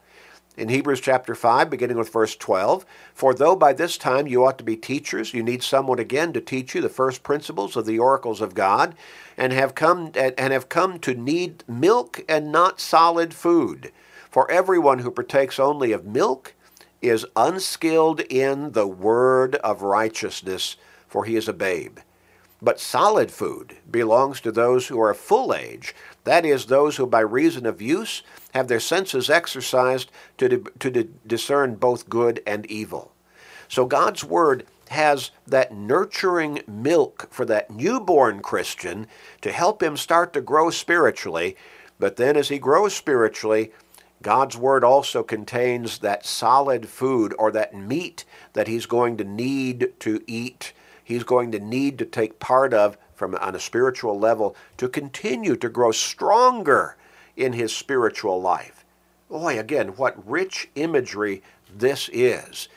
in 0.57 0.69
Hebrews 0.69 1.01
chapter 1.01 1.35
5, 1.35 1.69
beginning 1.69 1.97
with 1.97 2.11
verse 2.11 2.35
12. 2.35 2.85
For 3.13 3.33
though 3.33 3.55
by 3.55 3.73
this 3.73 3.97
time 3.97 4.27
you 4.27 4.45
ought 4.45 4.57
to 4.57 4.63
be 4.63 4.77
teachers, 4.77 5.33
you 5.33 5.43
need 5.43 5.63
someone 5.63 5.99
again 5.99 6.33
to 6.33 6.41
teach 6.41 6.75
you 6.75 6.81
the 6.81 6.89
first 6.89 7.23
principles 7.23 7.75
of 7.75 7.85
the 7.85 7.99
oracles 7.99 8.41
of 8.41 8.53
God, 8.53 8.95
and 9.37 9.51
have 9.51 9.75
come 9.75 10.11
and 10.15 10.53
have 10.53 10.69
come 10.69 10.99
to 10.99 11.13
need 11.13 11.63
milk 11.67 12.23
and 12.29 12.51
not 12.51 12.79
solid 12.79 13.33
food. 13.33 13.91
For 14.29 14.49
everyone 14.49 14.99
who 14.99 15.11
partakes 15.11 15.59
only 15.59 15.91
of 15.91 16.05
milk 16.05 16.53
is 17.01 17.25
unskilled 17.35 18.21
in 18.21 18.71
the 18.71 18.87
word 18.87 19.55
of 19.55 19.81
righteousness, 19.81 20.77
for 21.07 21.25
he 21.25 21.35
is 21.35 21.47
a 21.47 21.53
babe. 21.53 21.99
But 22.61 22.79
solid 22.79 23.31
food 23.31 23.77
belongs 23.89 24.41
to 24.41 24.51
those 24.51 24.87
who 24.87 24.99
are 24.99 25.13
full 25.13 25.53
age, 25.53 25.93
that 26.23 26.45
is, 26.45 26.65
those 26.65 26.95
who 26.97 27.05
by 27.05 27.19
reason 27.19 27.65
of 27.65 27.81
use 27.81 28.23
have 28.55 28.69
their 28.69 28.79
senses 28.79 29.29
exercised 29.29 30.09
to, 30.37 30.63
to 30.79 31.09
discern 31.27 31.75
both 31.75 32.09
good 32.09 32.41
and 32.47 32.65
evil. 32.67 33.11
So 33.67 33.85
God's 33.85 34.23
Word 34.23 34.65
has 34.89 35.31
that 35.45 35.73
nurturing 35.73 36.61
milk 36.65 37.27
for 37.29 37.43
that 37.45 37.69
newborn 37.69 38.41
Christian 38.41 39.07
to 39.41 39.51
help 39.51 39.83
him 39.83 39.97
start 39.97 40.31
to 40.33 40.41
grow 40.41 40.69
spiritually. 40.69 41.57
But 41.99 42.15
then, 42.15 42.37
as 42.37 42.47
he 42.47 42.57
grows 42.57 42.95
spiritually, 42.95 43.73
God's 44.21 44.55
Word 44.55 44.85
also 44.85 45.21
contains 45.21 45.97
that 45.99 46.25
solid 46.25 46.87
food 46.87 47.35
or 47.37 47.51
that 47.51 47.75
meat 47.75 48.23
that 48.53 48.69
he's 48.69 48.85
going 48.85 49.17
to 49.17 49.25
need 49.25 49.91
to 49.99 50.23
eat, 50.27 50.71
he's 51.03 51.25
going 51.25 51.51
to 51.51 51.59
need 51.59 51.99
to 51.99 52.05
take 52.05 52.39
part 52.39 52.73
of 52.73 52.97
from 53.15 53.35
on 53.35 53.53
a 53.53 53.59
spiritual 53.59 54.17
level 54.17 54.55
to 54.77 54.87
continue 54.87 55.57
to 55.57 55.67
grow 55.67 55.91
stronger 55.91 56.95
in 57.35 57.53
his 57.53 57.75
spiritual 57.75 58.41
life. 58.41 58.85
Boy, 59.29 59.59
again, 59.59 59.89
what 59.89 60.27
rich 60.27 60.69
imagery 60.75 61.41
this 61.73 62.09
is. 62.13 62.69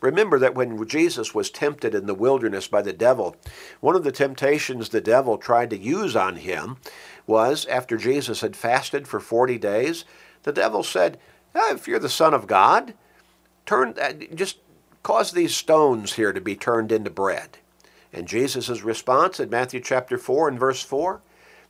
Remember 0.00 0.38
that 0.38 0.54
when 0.54 0.86
Jesus 0.86 1.34
was 1.34 1.50
tempted 1.50 1.94
in 1.94 2.06
the 2.06 2.14
wilderness 2.14 2.68
by 2.68 2.82
the 2.82 2.92
devil, 2.92 3.36
one 3.80 3.96
of 3.96 4.04
the 4.04 4.12
temptations 4.12 4.88
the 4.88 5.00
devil 5.00 5.38
tried 5.38 5.70
to 5.70 5.78
use 5.78 6.14
on 6.14 6.36
him 6.36 6.76
was 7.26 7.66
after 7.66 7.96
Jesus 7.96 8.40
had 8.40 8.54
fasted 8.54 9.08
for 9.08 9.20
40 9.20 9.58
days, 9.58 10.04
the 10.42 10.52
devil 10.52 10.82
said, 10.82 11.18
oh, 11.54 11.74
If 11.74 11.88
you're 11.88 11.98
the 11.98 12.08
Son 12.08 12.34
of 12.34 12.46
God, 12.46 12.94
turn, 13.64 13.94
uh, 14.00 14.12
just 14.34 14.58
cause 15.02 15.32
these 15.32 15.56
stones 15.56 16.14
here 16.14 16.32
to 16.32 16.40
be 16.40 16.56
turned 16.56 16.92
into 16.92 17.10
bread. 17.10 17.58
And 18.12 18.28
Jesus' 18.28 18.82
response 18.82 19.40
in 19.40 19.50
Matthew 19.50 19.80
chapter 19.80 20.18
4 20.18 20.48
and 20.48 20.58
verse 20.58 20.82
4 20.82 21.20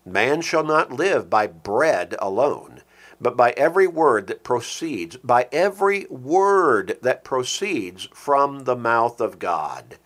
Man 0.07 0.41
shall 0.41 0.63
not 0.63 0.93
live 0.93 1.29
by 1.29 1.49
bread 1.49 2.15
alone, 2.21 2.83
but 3.21 3.37
by 3.37 3.51
every 3.57 3.89
word 3.89 4.29
that 4.29 4.45
proceeds, 4.45 5.17
by 5.17 5.49
every 5.51 6.07
word 6.07 6.97
that 7.03 7.25
proceeds 7.25 8.09
from 8.15 8.61
the 8.61 8.77
mouth 8.77 9.21
of 9.21 9.41
God. 9.41 9.99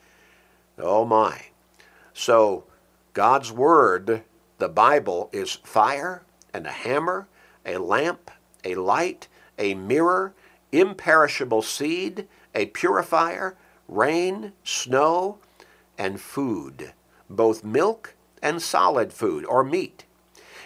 Oh 0.78 1.04
my. 1.04 1.48
So, 2.14 2.64
God's 3.12 3.52
Word, 3.52 4.22
the 4.56 4.70
Bible, 4.70 5.28
is 5.32 5.58
fire 5.64 6.22
and 6.54 6.66
a 6.66 6.70
hammer, 6.70 7.28
a 7.66 7.76
lamp, 7.76 8.30
a 8.64 8.76
light, 8.76 9.28
a 9.58 9.74
mirror, 9.74 10.32
imperishable 10.72 11.60
seed, 11.60 12.26
a 12.54 12.66
purifier, 12.66 13.56
rain, 13.86 14.52
snow, 14.64 15.38
and 15.98 16.20
food, 16.20 16.94
both 17.28 17.62
milk 17.62 18.14
and 18.42 18.62
solid 18.62 19.12
food 19.12 19.44
or 19.46 19.64
meat. 19.64 20.04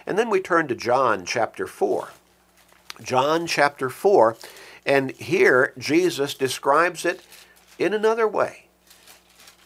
And 0.06 0.18
then 0.18 0.30
we 0.30 0.40
turn 0.40 0.68
to 0.68 0.74
John 0.74 1.24
chapter 1.24 1.66
4. 1.66 2.10
John 3.02 3.46
chapter 3.46 3.90
4, 3.90 4.36
and 4.86 5.10
here 5.12 5.72
Jesus 5.76 6.34
describes 6.34 7.04
it 7.04 7.22
in 7.78 7.92
another 7.92 8.28
way. 8.28 8.66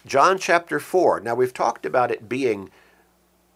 John 0.06 0.38
chapter 0.38 0.80
4. 0.80 1.20
Now 1.20 1.34
we've 1.34 1.52
talked 1.52 1.84
about 1.84 2.10
it 2.10 2.28
being 2.28 2.70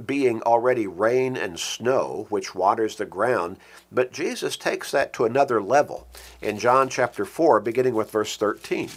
being 0.04 0.42
already 0.42 0.86
rain 0.86 1.36
and 1.36 1.60
snow, 1.60 2.26
which 2.28 2.56
waters 2.56 2.96
the 2.96 3.06
ground, 3.06 3.56
but 3.92 4.12
Jesus 4.12 4.56
takes 4.56 4.90
that 4.90 5.12
to 5.12 5.24
another 5.24 5.62
level 5.62 6.08
in 6.40 6.58
John 6.58 6.88
chapter 6.88 7.24
4, 7.24 7.60
beginning 7.60 7.94
with 7.94 8.10
verse 8.10 8.36
13. 8.36 8.90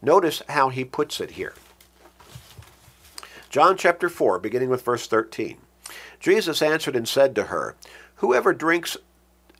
Notice 0.00 0.42
how 0.48 0.68
he 0.68 0.84
puts 0.84 1.20
it 1.20 1.32
here. 1.32 1.54
John 3.52 3.76
chapter 3.76 4.08
4, 4.08 4.38
beginning 4.38 4.70
with 4.70 4.82
verse 4.82 5.06
13. 5.06 5.58
Jesus 6.18 6.62
answered 6.62 6.96
and 6.96 7.06
said 7.06 7.34
to 7.34 7.44
her, 7.44 7.76
Whoever 8.16 8.54
drinks 8.54 8.96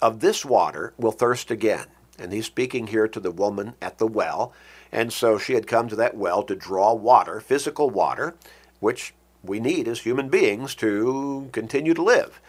of 0.00 0.20
this 0.20 0.46
water 0.46 0.94
will 0.96 1.12
thirst 1.12 1.50
again. 1.50 1.84
And 2.18 2.32
he's 2.32 2.46
speaking 2.46 2.86
here 2.86 3.06
to 3.06 3.20
the 3.20 3.30
woman 3.30 3.74
at 3.82 3.98
the 3.98 4.06
well. 4.06 4.54
And 4.90 5.12
so 5.12 5.36
she 5.36 5.52
had 5.52 5.66
come 5.66 5.88
to 5.88 5.96
that 5.96 6.16
well 6.16 6.42
to 6.44 6.54
draw 6.54 6.94
water, 6.94 7.38
physical 7.38 7.90
water, 7.90 8.34
which 8.80 9.12
we 9.44 9.60
need 9.60 9.86
as 9.86 10.00
human 10.00 10.30
beings 10.30 10.74
to 10.76 11.50
continue 11.52 11.92
to 11.92 12.02
live. 12.02 12.40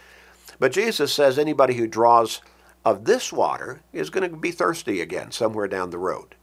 But 0.59 0.71
Jesus 0.71 1.13
says 1.13 1.37
anybody 1.37 1.73
who 1.73 1.87
draws 1.87 2.39
of 2.85 3.03
this 3.03 3.33
water 3.33 3.81
is 3.91 4.09
going 4.09 4.31
to 4.31 4.37
be 4.37 4.51
thirsty 4.51 5.01
again 5.01 5.31
somewhere 5.31 5.67
down 5.67 5.89
the 5.89 5.97
road. 5.97 6.35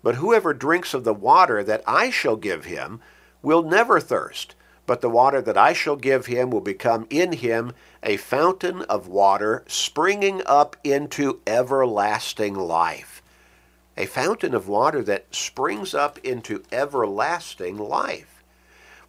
But 0.00 0.16
whoever 0.16 0.54
drinks 0.54 0.94
of 0.94 1.02
the 1.02 1.14
water 1.14 1.64
that 1.64 1.82
I 1.88 2.10
shall 2.10 2.36
give 2.36 2.66
him 2.66 3.00
will 3.44 3.62
never 3.62 4.00
thirst, 4.00 4.54
but 4.86 5.00
the 5.00 5.10
water 5.10 5.40
that 5.40 5.56
I 5.56 5.72
shall 5.72 5.96
give 5.96 6.26
him 6.26 6.50
will 6.50 6.60
become 6.60 7.06
in 7.10 7.32
him 7.32 7.72
a 8.02 8.16
fountain 8.16 8.82
of 8.82 9.08
water 9.08 9.64
springing 9.66 10.42
up 10.46 10.76
into 10.84 11.40
everlasting 11.46 12.54
life. 12.54 13.22
A 13.96 14.06
fountain 14.06 14.54
of 14.54 14.68
water 14.68 15.02
that 15.04 15.34
springs 15.34 15.94
up 15.94 16.18
into 16.18 16.62
everlasting 16.72 17.78
life. 17.78 18.42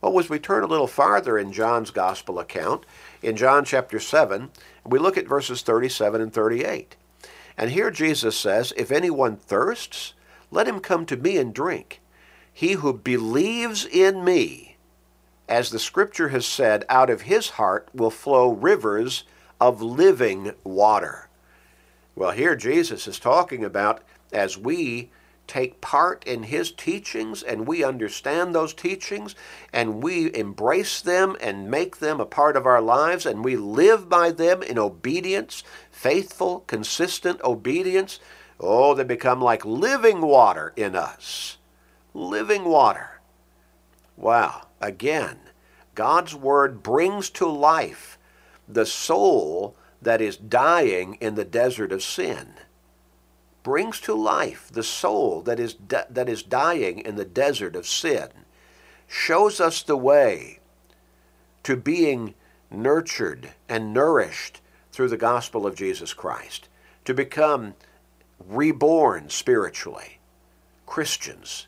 Well, 0.02 0.20
as 0.20 0.30
we 0.30 0.38
turn 0.38 0.64
a 0.64 0.68
little 0.68 0.88
farther 0.88 1.38
in 1.38 1.52
John's 1.52 1.90
Gospel 1.90 2.38
account, 2.38 2.86
in 3.24 3.36
John 3.36 3.66
chapter 3.66 4.00
7, 4.00 4.52
we 4.86 5.00
look 5.00 5.18
at 5.18 5.28
verses 5.28 5.64
37 5.64 6.22
and 6.22 6.32
38. 6.32 6.96
And 7.58 7.72
here 7.72 7.90
Jesus 7.90 8.38
says, 8.38 8.74
If 8.78 8.92
anyone 8.92 9.38
thirsts, 9.38 10.14
let 10.52 10.68
him 10.68 10.80
come 10.80 11.06
to 11.08 11.18
me 11.18 11.38
and 11.38 11.54
drink. 11.54 12.02
He 12.58 12.72
who 12.76 12.94
believes 12.94 13.86
in 13.86 14.24
me, 14.24 14.78
as 15.50 15.72
the 15.72 15.78
scripture 15.78 16.30
has 16.30 16.46
said, 16.46 16.86
out 16.88 17.10
of 17.10 17.24
his 17.24 17.50
heart 17.50 17.90
will 17.94 18.10
flow 18.10 18.50
rivers 18.50 19.26
of 19.60 19.82
living 19.82 20.54
water. 20.64 21.28
Well, 22.16 22.32
here 22.32 22.56
Jesus 22.56 23.10
is 23.10 23.20
talking 23.20 23.66
about 23.66 24.04
as 24.32 24.58
we 24.58 25.12
take 25.48 25.82
part 25.82 26.24
in 26.24 26.44
his 26.44 26.72
teachings 26.72 27.44
and 27.44 27.68
we 27.68 27.84
understand 27.84 28.56
those 28.56 28.74
teachings 28.74 29.36
and 29.74 30.02
we 30.02 30.34
embrace 30.34 31.02
them 31.02 31.36
and 31.42 31.70
make 31.70 31.98
them 31.98 32.22
a 32.22 32.26
part 32.26 32.56
of 32.56 32.66
our 32.66 32.82
lives 32.82 33.26
and 33.26 33.44
we 33.44 33.58
live 33.58 34.08
by 34.08 34.32
them 34.32 34.64
in 34.64 34.80
obedience, 34.80 35.62
faithful, 35.92 36.62
consistent 36.62 37.42
obedience, 37.42 38.22
oh, 38.62 38.94
they 38.94 39.04
become 39.04 39.42
like 39.42 39.66
living 39.66 40.22
water 40.22 40.72
in 40.78 40.96
us 40.96 41.58
living 42.16 42.64
water. 42.64 43.20
Wow. 44.18 44.68
Again, 44.82 45.40
God's 45.94 46.34
Word 46.34 46.82
brings 46.82 47.30
to 47.32 47.46
life 47.46 48.18
the 48.68 48.86
soul 48.86 49.76
that 50.02 50.22
is 50.22 50.38
dying 50.38 51.18
in 51.20 51.36
the 51.36 51.46
desert 51.46 51.92
of 51.92 52.02
sin. 52.02 52.54
Brings 53.64 54.00
to 54.02 54.14
life 54.14 54.70
the 54.72 54.84
soul 54.84 55.42
that 55.42 55.60
is, 55.60 55.76
that 55.88 56.30
is 56.30 56.44
dying 56.44 57.00
in 57.00 57.16
the 57.16 57.26
desert 57.26 57.76
of 57.76 57.88
sin. 57.88 58.30
Shows 59.08 59.60
us 59.60 59.84
the 59.84 59.98
way 59.98 60.60
to 61.64 61.76
being 61.76 62.36
nurtured 62.72 63.52
and 63.68 63.94
nourished 63.94 64.62
through 64.92 65.10
the 65.10 65.18
gospel 65.18 65.68
of 65.68 65.76
Jesus 65.76 66.14
Christ, 66.14 66.70
to 67.04 67.14
become 67.14 67.74
reborn 68.40 69.30
spiritually, 69.30 70.20
Christians 70.86 71.68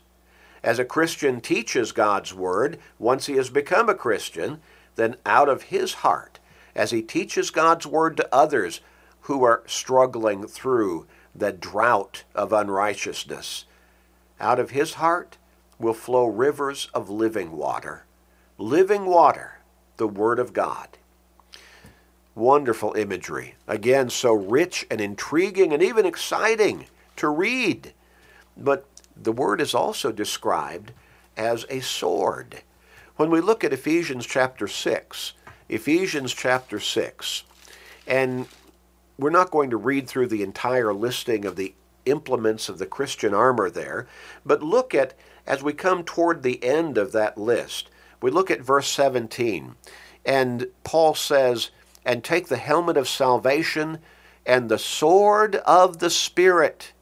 as 0.68 0.78
a 0.78 0.84
Christian 0.84 1.40
teaches 1.40 1.92
God's 1.92 2.34
Word, 2.34 2.78
once 2.98 3.24
he 3.24 3.36
has 3.36 3.48
become 3.48 3.88
a 3.88 3.94
Christian, 3.94 4.60
then 4.96 5.16
out 5.24 5.48
of 5.48 5.62
his 5.62 5.94
heart, 6.04 6.40
as 6.74 6.90
he 6.90 7.00
teaches 7.00 7.48
God's 7.48 7.86
Word 7.86 8.18
to 8.18 8.28
others 8.30 8.82
who 9.22 9.42
are 9.44 9.62
struggling 9.64 10.46
through 10.46 11.06
the 11.34 11.52
drought 11.52 12.24
of 12.34 12.52
unrighteousness, 12.52 13.64
out 14.38 14.58
of 14.60 14.72
his 14.72 14.94
heart 14.94 15.38
will 15.78 15.94
flow 15.94 16.26
rivers 16.26 16.90
of 16.92 17.08
living 17.08 17.52
water. 17.52 18.04
Living 18.58 19.06
water, 19.06 19.60
the 19.96 20.06
Word 20.06 20.38
of 20.38 20.52
God. 20.52 20.98
Wonderful 22.34 22.92
imagery. 22.92 23.54
Again, 23.66 24.10
so 24.10 24.34
rich 24.34 24.86
and 24.90 25.00
intriguing 25.00 25.72
and 25.72 25.82
even 25.82 26.04
exciting 26.04 26.88
to 27.16 27.30
read. 27.30 27.94
But 28.54 28.84
the 29.22 29.32
word 29.32 29.60
is 29.60 29.74
also 29.74 30.12
described 30.12 30.92
as 31.36 31.64
a 31.68 31.80
sword. 31.80 32.62
When 33.16 33.30
we 33.30 33.40
look 33.40 33.64
at 33.64 33.72
Ephesians 33.72 34.26
chapter 34.26 34.68
6, 34.68 35.32
Ephesians 35.68 36.32
chapter 36.32 36.78
6, 36.80 37.44
and 38.06 38.46
we're 39.18 39.30
not 39.30 39.50
going 39.50 39.70
to 39.70 39.76
read 39.76 40.08
through 40.08 40.28
the 40.28 40.42
entire 40.42 40.94
listing 40.94 41.44
of 41.44 41.56
the 41.56 41.74
implements 42.06 42.68
of 42.68 42.78
the 42.78 42.86
Christian 42.86 43.34
armor 43.34 43.68
there, 43.68 44.06
but 44.46 44.62
look 44.62 44.94
at, 44.94 45.14
as 45.46 45.62
we 45.62 45.72
come 45.72 46.04
toward 46.04 46.42
the 46.42 46.62
end 46.64 46.96
of 46.96 47.12
that 47.12 47.36
list, 47.36 47.90
we 48.22 48.30
look 48.30 48.50
at 48.50 48.60
verse 48.60 48.88
17, 48.88 49.74
and 50.24 50.66
Paul 50.84 51.14
says, 51.14 51.70
And 52.04 52.22
take 52.22 52.48
the 52.48 52.56
helmet 52.56 52.96
of 52.96 53.08
salvation 53.08 53.98
and 54.46 54.68
the 54.68 54.78
sword 54.78 55.56
of 55.56 55.98
the 55.98 56.10
Spirit, 56.10 56.92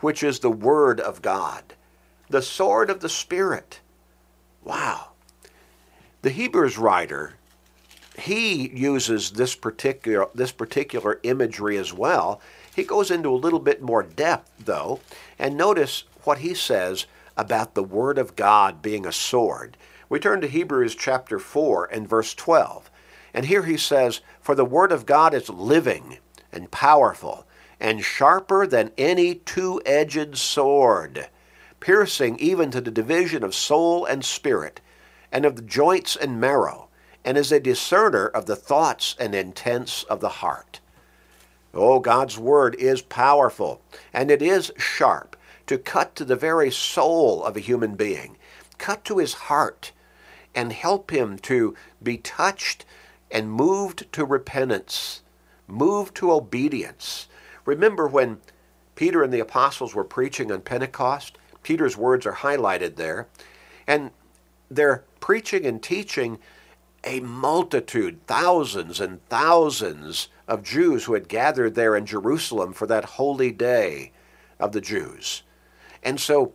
which 0.00 0.22
is 0.22 0.38
the 0.38 0.50
Word 0.50 1.00
of 1.00 1.22
God. 1.22 1.74
The 2.30 2.42
sword 2.42 2.90
of 2.90 3.00
the 3.00 3.08
Spirit. 3.08 3.80
Wow. 4.64 5.10
The 6.22 6.30
Hebrews 6.30 6.78
writer, 6.78 7.34
he 8.18 8.68
uses 8.68 9.30
this 9.30 9.54
particular, 9.54 10.28
this 10.34 10.52
particular 10.52 11.20
imagery 11.22 11.78
as 11.78 11.92
well. 11.92 12.40
He 12.74 12.84
goes 12.84 13.10
into 13.10 13.30
a 13.30 13.36
little 13.36 13.60
bit 13.60 13.82
more 13.82 14.02
depth, 14.02 14.50
though, 14.64 15.00
and 15.38 15.56
notice 15.56 16.04
what 16.24 16.38
he 16.38 16.54
says 16.54 17.06
about 17.36 17.74
the 17.74 17.82
Word 17.82 18.18
of 18.18 18.36
God 18.36 18.82
being 18.82 19.06
a 19.06 19.12
sword. 19.12 19.76
We 20.08 20.18
turn 20.18 20.40
to 20.40 20.48
Hebrews 20.48 20.94
chapter 20.94 21.38
4 21.38 21.86
and 21.86 22.08
verse 22.08 22.34
12. 22.34 22.90
And 23.34 23.46
here 23.46 23.62
he 23.64 23.76
says, 23.76 24.20
For 24.40 24.54
the 24.54 24.64
Word 24.64 24.90
of 24.90 25.06
God 25.06 25.34
is 25.34 25.48
living 25.48 26.18
and 26.52 26.70
powerful 26.70 27.46
and 27.80 28.04
sharper 28.04 28.66
than 28.66 28.92
any 28.98 29.36
two 29.36 29.80
edged 29.86 30.36
sword, 30.36 31.28
piercing 31.80 32.38
even 32.38 32.70
to 32.70 32.80
the 32.80 32.90
division 32.90 33.44
of 33.44 33.54
soul 33.54 34.04
and 34.04 34.24
spirit, 34.24 34.80
and 35.30 35.44
of 35.44 35.56
the 35.56 35.62
joints 35.62 36.16
and 36.16 36.40
marrow, 36.40 36.88
and 37.24 37.36
is 37.36 37.52
a 37.52 37.60
discerner 37.60 38.26
of 38.26 38.46
the 38.46 38.56
thoughts 38.56 39.14
and 39.18 39.34
intents 39.34 40.02
of 40.04 40.20
the 40.20 40.28
heart. 40.28 40.80
Oh, 41.74 42.00
God's 42.00 42.38
Word 42.38 42.74
is 42.76 43.02
powerful, 43.02 43.82
and 44.12 44.30
it 44.30 44.42
is 44.42 44.72
sharp 44.76 45.36
to 45.66 45.78
cut 45.78 46.16
to 46.16 46.24
the 46.24 46.36
very 46.36 46.70
soul 46.70 47.44
of 47.44 47.56
a 47.56 47.60
human 47.60 47.94
being, 47.94 48.36
cut 48.78 49.04
to 49.04 49.18
his 49.18 49.34
heart, 49.34 49.92
and 50.54 50.72
help 50.72 51.10
him 51.10 51.38
to 51.38 51.74
be 52.02 52.16
touched 52.16 52.84
and 53.30 53.52
moved 53.52 54.10
to 54.12 54.24
repentance, 54.24 55.22
moved 55.66 56.14
to 56.16 56.32
obedience. 56.32 57.28
Remember 57.68 58.08
when 58.08 58.40
Peter 58.94 59.22
and 59.22 59.30
the 59.30 59.40
apostles 59.40 59.94
were 59.94 60.02
preaching 60.02 60.50
on 60.50 60.62
Pentecost? 60.62 61.36
Peter's 61.62 61.98
words 61.98 62.24
are 62.24 62.32
highlighted 62.32 62.96
there. 62.96 63.28
And 63.86 64.10
they're 64.70 65.04
preaching 65.20 65.66
and 65.66 65.82
teaching 65.82 66.38
a 67.04 67.20
multitude, 67.20 68.26
thousands 68.26 69.00
and 69.00 69.22
thousands 69.28 70.28
of 70.48 70.62
Jews 70.62 71.04
who 71.04 71.12
had 71.12 71.28
gathered 71.28 71.74
there 71.74 71.94
in 71.94 72.06
Jerusalem 72.06 72.72
for 72.72 72.86
that 72.86 73.04
holy 73.04 73.52
day 73.52 74.12
of 74.58 74.72
the 74.72 74.80
Jews. 74.80 75.42
And 76.02 76.18
so, 76.18 76.54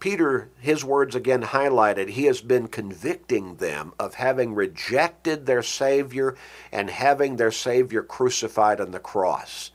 Peter, 0.00 0.48
his 0.58 0.82
words 0.82 1.14
again 1.14 1.42
highlighted, 1.42 2.08
he 2.08 2.24
has 2.24 2.40
been 2.40 2.66
convicting 2.66 3.56
them 3.56 3.92
of 3.98 4.14
having 4.14 4.54
rejected 4.54 5.46
their 5.46 5.62
Savior 5.62 6.34
and 6.72 6.90
having 6.90 7.36
their 7.36 7.52
Savior 7.52 8.02
crucified 8.02 8.80
on 8.80 8.90
the 8.90 8.98
cross 8.98 9.70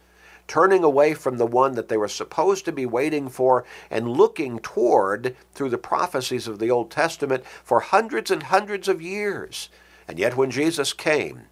turning 0.48 0.84
away 0.84 1.14
from 1.14 1.38
the 1.38 1.46
one 1.46 1.74
that 1.74 1.88
they 1.88 1.98
were 1.98 2.08
supposed 2.08 2.66
to 2.66 2.72
be 2.72 2.86
waiting 2.86 3.30
for 3.30 3.66
and 3.90 4.08
looking 4.08 4.60
toward 4.60 5.36
through 5.54 5.70
the 5.70 5.78
prophecies 5.78 6.48
of 6.48 6.60
the 6.60 6.70
Old 6.70 6.92
Testament 6.92 7.44
for 7.64 7.80
hundreds 7.80 8.30
and 8.30 8.44
hundreds 8.44 8.88
of 8.88 9.02
years. 9.02 9.70
And 10.08 10.20
yet, 10.20 10.38
when 10.38 10.52
Jesus 10.52 10.94
came, 10.94 11.44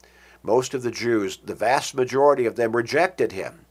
most 0.44 0.74
of 0.74 0.84
the 0.84 0.92
Jews, 0.92 1.38
the 1.38 1.56
vast 1.56 1.96
majority 1.96 2.46
of 2.46 2.56
them, 2.56 2.76
rejected 2.76 3.32
him. 3.32 3.66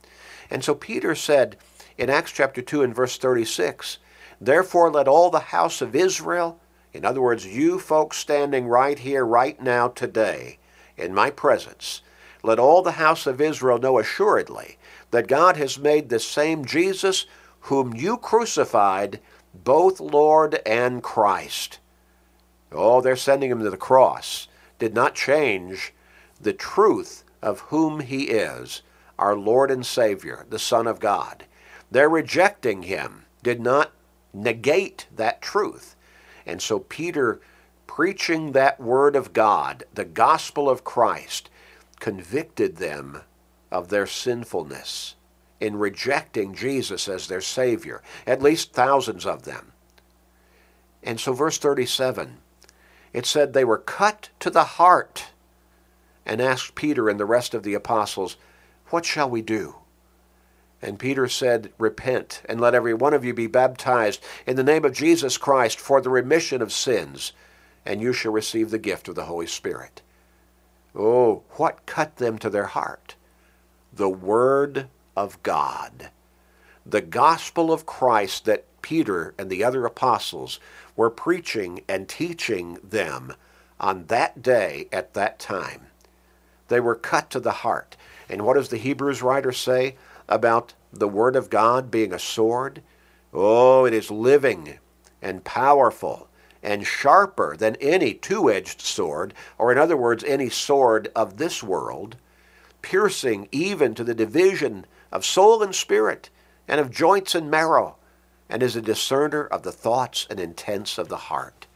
And 0.51 0.65
so 0.65 0.75
Peter 0.75 1.15
said 1.15 1.57
in 1.97 2.11
Acts 2.11 2.33
chapter 2.33 2.61
2 2.61 2.83
and 2.83 2.95
verse 2.95 3.17
36 3.17 3.99
Therefore, 4.43 4.91
let 4.91 5.07
all 5.07 5.31
the 5.31 5.39
house 5.39 5.81
of 5.81 5.95
Israel, 5.95 6.59
in 6.93 7.05
other 7.05 7.21
words, 7.21 7.47
you 7.47 7.79
folks 7.79 8.17
standing 8.17 8.67
right 8.67 8.99
here, 8.99 9.25
right 9.25 9.63
now, 9.63 9.87
today, 9.87 10.59
in 10.97 11.15
my 11.15 11.31
presence, 11.31 12.03
let 12.43 12.59
all 12.59 12.83
the 12.83 12.93
house 12.93 13.25
of 13.29 13.41
Israel 13.41 13.79
know 13.79 14.01
assuredly 14.01 14.79
that 15.13 15.29
God 15.29 15.57
has 15.59 15.79
made 15.79 16.09
the 16.09 16.19
same 16.19 16.65
Jesus 16.65 17.27
whom 17.61 17.95
you 17.95 18.17
crucified 18.17 19.21
both 19.55 20.01
Lord 20.01 20.61
and 20.67 21.05
Christ. 21.05 21.79
Oh, 22.73 23.01
they're 23.01 23.15
sending 23.15 23.49
him 23.49 23.63
to 23.63 23.71
the 23.71 23.77
cross. 23.77 24.49
Did 24.81 24.93
not 24.93 25.15
change 25.15 25.95
the 26.41 26.53
truth 26.53 27.23
of 27.41 27.61
whom 27.61 28.01
he 28.01 28.25
is, 28.25 28.83
our 29.21 29.37
Lord 29.37 29.71
and 29.71 29.87
Savior, 29.87 30.47
the 30.51 30.59
Son 30.59 30.89
of 30.89 30.99
God. 30.99 31.45
Their 31.93 32.09
rejecting 32.09 32.83
him 32.83 33.27
did 33.45 33.61
not 33.61 33.93
negate 34.33 35.07
that 35.15 35.43
truth. 35.43 35.97
And 36.47 36.61
so 36.61 36.79
Peter, 36.79 37.41
preaching 37.87 38.53
that 38.53 38.81
word 38.81 39.17
of 39.17 39.33
God, 39.33 39.85
the 39.93 40.05
gospel 40.05 40.69
of 40.69 40.85
Christ, 40.85 41.51
convicted 42.01 42.77
them 42.77 43.23
of 43.71 43.89
their 43.89 44.07
sinfulness 44.07 45.15
in 45.61 45.77
rejecting 45.77 46.55
Jesus 46.55 47.09
as 47.09 47.29
their 47.29 47.41
Savior, 47.41 48.03
at 48.27 48.43
least 48.43 48.73
thousands 48.73 49.25
of 49.25 49.45
them. 49.45 49.73
And 51.03 51.21
so, 51.21 51.33
verse 51.33 51.59
37, 51.59 52.39
it 53.13 53.27
said 53.27 53.53
they 53.53 53.65
were 53.65 53.79
cut 53.79 54.31
to 54.41 54.51
the 54.51 54.65
heart 54.65 55.29
and 56.27 56.41
asked 56.41 56.75
Peter 56.75 57.09
and 57.09 57.19
the 57.19 57.25
rest 57.25 57.55
of 57.55 57.63
the 57.63 57.75
apostles, 57.75 58.37
What 58.89 59.05
shall 59.05 59.29
we 59.29 59.43
do? 59.43 59.77
And 60.83 60.99
Peter 60.99 61.29
said, 61.29 61.73
Repent, 61.79 62.43
and 62.49 62.61
let 62.61 62.75
every 62.75 62.95
one 62.95 63.15
of 63.15 63.25
you 63.25 63.33
be 63.33 63.47
baptized 63.47 64.23
in 64.47 64.57
the 64.57 64.65
name 64.65 64.85
of 64.85 64.93
Jesus 64.93 65.39
Christ 65.39 65.79
for 65.79 66.01
the 66.01 66.11
remission 66.11 66.61
of 66.61 66.73
sins, 66.73 67.33
and 67.87 68.03
you 68.03 68.13
shall 68.13 68.33
receive 68.33 68.71
the 68.71 68.79
gift 68.79 69.09
of 69.09 69.15
the 69.15 69.27
Holy 69.27 69.47
Spirit. 69.47 70.03
Oh, 70.95 71.45
what 71.53 71.87
cut 71.87 72.17
them 72.17 72.39
to 72.39 72.51
their 72.51 72.67
heart? 72.67 73.15
the 73.93 74.09
Word 74.09 74.89
of 75.17 75.43
God. 75.43 76.11
The 76.87 77.03
gospel 77.03 77.73
of 77.73 77.87
Christ 77.87 78.47
that 78.47 78.65
Peter 78.81 79.35
and 79.39 79.51
the 79.51 79.63
other 79.63 79.85
apostles 79.85 80.59
were 80.97 81.11
preaching 81.11 81.83
and 81.89 82.09
teaching 82.09 82.79
them 82.83 83.35
on 83.79 84.07
that 84.07 84.43
day 84.43 84.89
at 84.93 85.15
that 85.15 85.39
time. 85.39 85.83
They 86.69 86.81
were 86.81 86.95
cut 86.95 87.31
to 87.31 87.41
the 87.41 87.53
heart. 87.53 87.97
And 88.29 88.43
what 88.43 88.55
does 88.55 88.71
the 88.71 88.79
Hebrews 88.79 89.23
writer 89.23 89.53
say 89.53 89.97
about 90.35 90.75
the 90.93 91.09
Word 91.09 91.37
of 91.37 91.51
God 91.51 91.91
being 91.91 92.13
a 92.13 92.19
sword? 92.19 92.83
Oh, 93.33 93.85
it 93.85 93.95
is 93.95 94.11
living 94.11 94.79
and 95.21 95.45
powerful 95.45 96.29
and 96.63 96.87
sharper 96.87 97.57
than 97.57 97.77
any 97.77 98.15
two 98.15 98.51
edged 98.51 98.81
sword, 98.81 99.35
or 99.59 99.73
in 99.73 99.79
other 99.79 99.97
words, 99.97 100.25
any 100.25 100.49
sword 100.49 101.11
of 101.15 101.37
this 101.37 101.63
world 101.63 102.17
piercing 102.83 103.49
even 103.53 103.95
to 103.95 104.05
the 104.05 104.15
division 104.15 104.85
of 105.11 105.25
soul 105.25 105.63
and 105.63 105.75
spirit, 105.75 106.31
and 106.69 106.81
of 106.81 106.91
joints 106.91 107.35
and 107.35 107.51
marrow, 107.51 107.97
and 108.49 108.63
is 108.63 108.77
a 108.77 108.83
discerner 108.83 109.45
of 109.45 109.63
the 109.63 109.73
thoughts 109.73 110.27
and 110.29 110.41
intents 110.41 110.99
of 110.99 111.09
the 111.09 111.17
heart. 111.17 111.67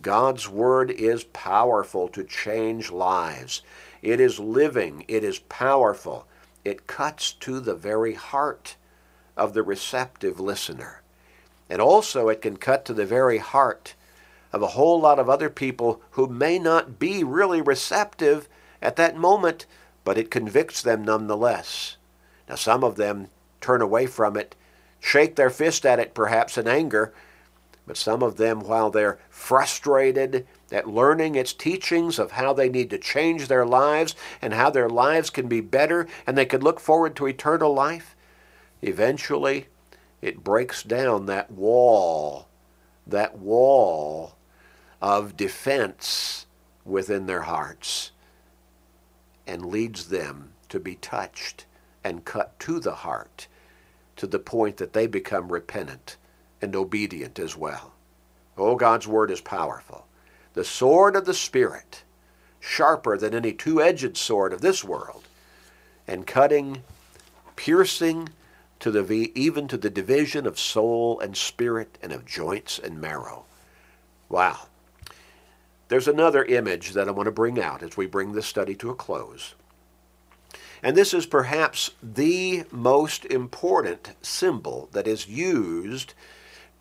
God's 0.00 0.48
Word 0.48 0.90
is 0.90 1.24
powerful 1.24 2.08
to 2.08 2.24
change 2.24 2.90
lives. 2.90 3.62
It 4.00 4.20
is 4.20 4.38
living, 4.38 5.04
it 5.08 5.22
is 5.22 5.38
powerful. 5.38 6.26
It 6.64 6.86
cuts 6.86 7.32
to 7.32 7.60
the 7.60 7.74
very 7.74 8.14
heart 8.14 8.76
of 9.36 9.54
the 9.54 9.62
receptive 9.62 10.38
listener. 10.38 11.02
And 11.68 11.80
also, 11.80 12.28
it 12.28 12.42
can 12.42 12.56
cut 12.56 12.84
to 12.84 12.94
the 12.94 13.06
very 13.06 13.38
heart 13.38 13.94
of 14.52 14.62
a 14.62 14.68
whole 14.68 15.00
lot 15.00 15.18
of 15.18 15.30
other 15.30 15.48
people 15.48 16.02
who 16.12 16.26
may 16.26 16.58
not 16.58 16.98
be 16.98 17.24
really 17.24 17.62
receptive 17.62 18.48
at 18.82 18.96
that 18.96 19.16
moment, 19.16 19.64
but 20.04 20.18
it 20.18 20.30
convicts 20.30 20.82
them 20.82 21.04
nonetheless. 21.04 21.96
Now, 22.48 22.56
some 22.56 22.84
of 22.84 22.96
them 22.96 23.28
turn 23.60 23.80
away 23.80 24.06
from 24.06 24.36
it, 24.36 24.54
shake 25.00 25.36
their 25.36 25.50
fist 25.50 25.86
at 25.86 25.98
it 25.98 26.14
perhaps 26.14 26.58
in 26.58 26.68
anger, 26.68 27.12
but 27.86 27.96
some 27.96 28.22
of 28.22 28.36
them, 28.36 28.60
while 28.60 28.90
they're 28.90 29.18
frustrated 29.28 30.46
at 30.70 30.88
learning 30.88 31.34
its 31.34 31.52
teachings 31.52 32.18
of 32.18 32.32
how 32.32 32.52
they 32.52 32.68
need 32.68 32.90
to 32.90 32.98
change 32.98 33.48
their 33.48 33.66
lives 33.66 34.14
and 34.40 34.54
how 34.54 34.70
their 34.70 34.88
lives 34.88 35.30
can 35.30 35.48
be 35.48 35.60
better 35.60 36.06
and 36.26 36.38
they 36.38 36.46
can 36.46 36.60
look 36.60 36.78
forward 36.78 37.16
to 37.16 37.26
eternal 37.26 37.74
life, 37.74 38.14
eventually 38.82 39.66
it 40.20 40.44
breaks 40.44 40.82
down 40.84 41.26
that 41.26 41.50
wall, 41.50 42.46
that 43.06 43.38
wall 43.38 44.36
of 45.00 45.36
defense 45.36 46.46
within 46.84 47.26
their 47.26 47.42
hearts 47.42 48.12
and 49.46 49.66
leads 49.66 50.08
them 50.08 50.52
to 50.68 50.78
be 50.78 50.94
touched 50.94 51.66
and 52.04 52.24
cut 52.24 52.58
to 52.60 52.78
the 52.78 52.94
heart 52.94 53.48
to 54.16 54.26
the 54.26 54.38
point 54.38 54.76
that 54.76 54.92
they 54.92 55.06
become 55.06 55.50
repentant 55.50 56.16
and 56.62 56.74
obedient 56.74 57.38
as 57.38 57.56
well. 57.56 57.92
Oh, 58.56 58.76
God's 58.76 59.06
Word 59.08 59.30
is 59.30 59.40
powerful. 59.40 60.06
The 60.54 60.64
sword 60.64 61.16
of 61.16 61.24
the 61.24 61.34
Spirit, 61.34 62.04
sharper 62.60 63.18
than 63.18 63.34
any 63.34 63.52
two 63.52 63.82
edged 63.82 64.16
sword 64.16 64.52
of 64.52 64.60
this 64.60 64.84
world, 64.84 65.24
and 66.06 66.26
cutting, 66.26 66.82
piercing 67.56 68.28
to 68.80 68.90
the 68.90 69.32
even 69.34 69.68
to 69.68 69.76
the 69.76 69.90
division 69.90 70.46
of 70.46 70.58
soul 70.58 71.20
and 71.20 71.36
spirit 71.36 71.98
and 72.02 72.12
of 72.12 72.26
joints 72.26 72.78
and 72.78 73.00
marrow. 73.00 73.44
Wow. 74.28 74.66
There's 75.86 76.08
another 76.08 76.44
image 76.44 76.92
that 76.92 77.06
I 77.06 77.12
want 77.12 77.26
to 77.26 77.32
bring 77.32 77.60
out 77.60 77.82
as 77.82 77.96
we 77.96 78.06
bring 78.06 78.32
this 78.32 78.46
study 78.46 78.74
to 78.76 78.90
a 78.90 78.94
close. 78.94 79.54
And 80.82 80.96
this 80.96 81.14
is 81.14 81.26
perhaps 81.26 81.92
the 82.02 82.64
most 82.72 83.24
important 83.26 84.14
symbol 84.20 84.88
that 84.92 85.06
is 85.06 85.28
used 85.28 86.14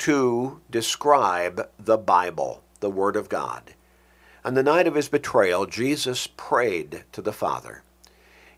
to 0.01 0.59
describe 0.71 1.69
the 1.77 1.95
Bible, 1.95 2.63
the 2.79 2.89
Word 2.89 3.15
of 3.15 3.29
God. 3.29 3.75
On 4.43 4.55
the 4.55 4.63
night 4.63 4.87
of 4.87 4.95
his 4.95 5.07
betrayal, 5.07 5.67
Jesus 5.67 6.25
prayed 6.25 7.03
to 7.11 7.21
the 7.21 7.31
Father. 7.31 7.83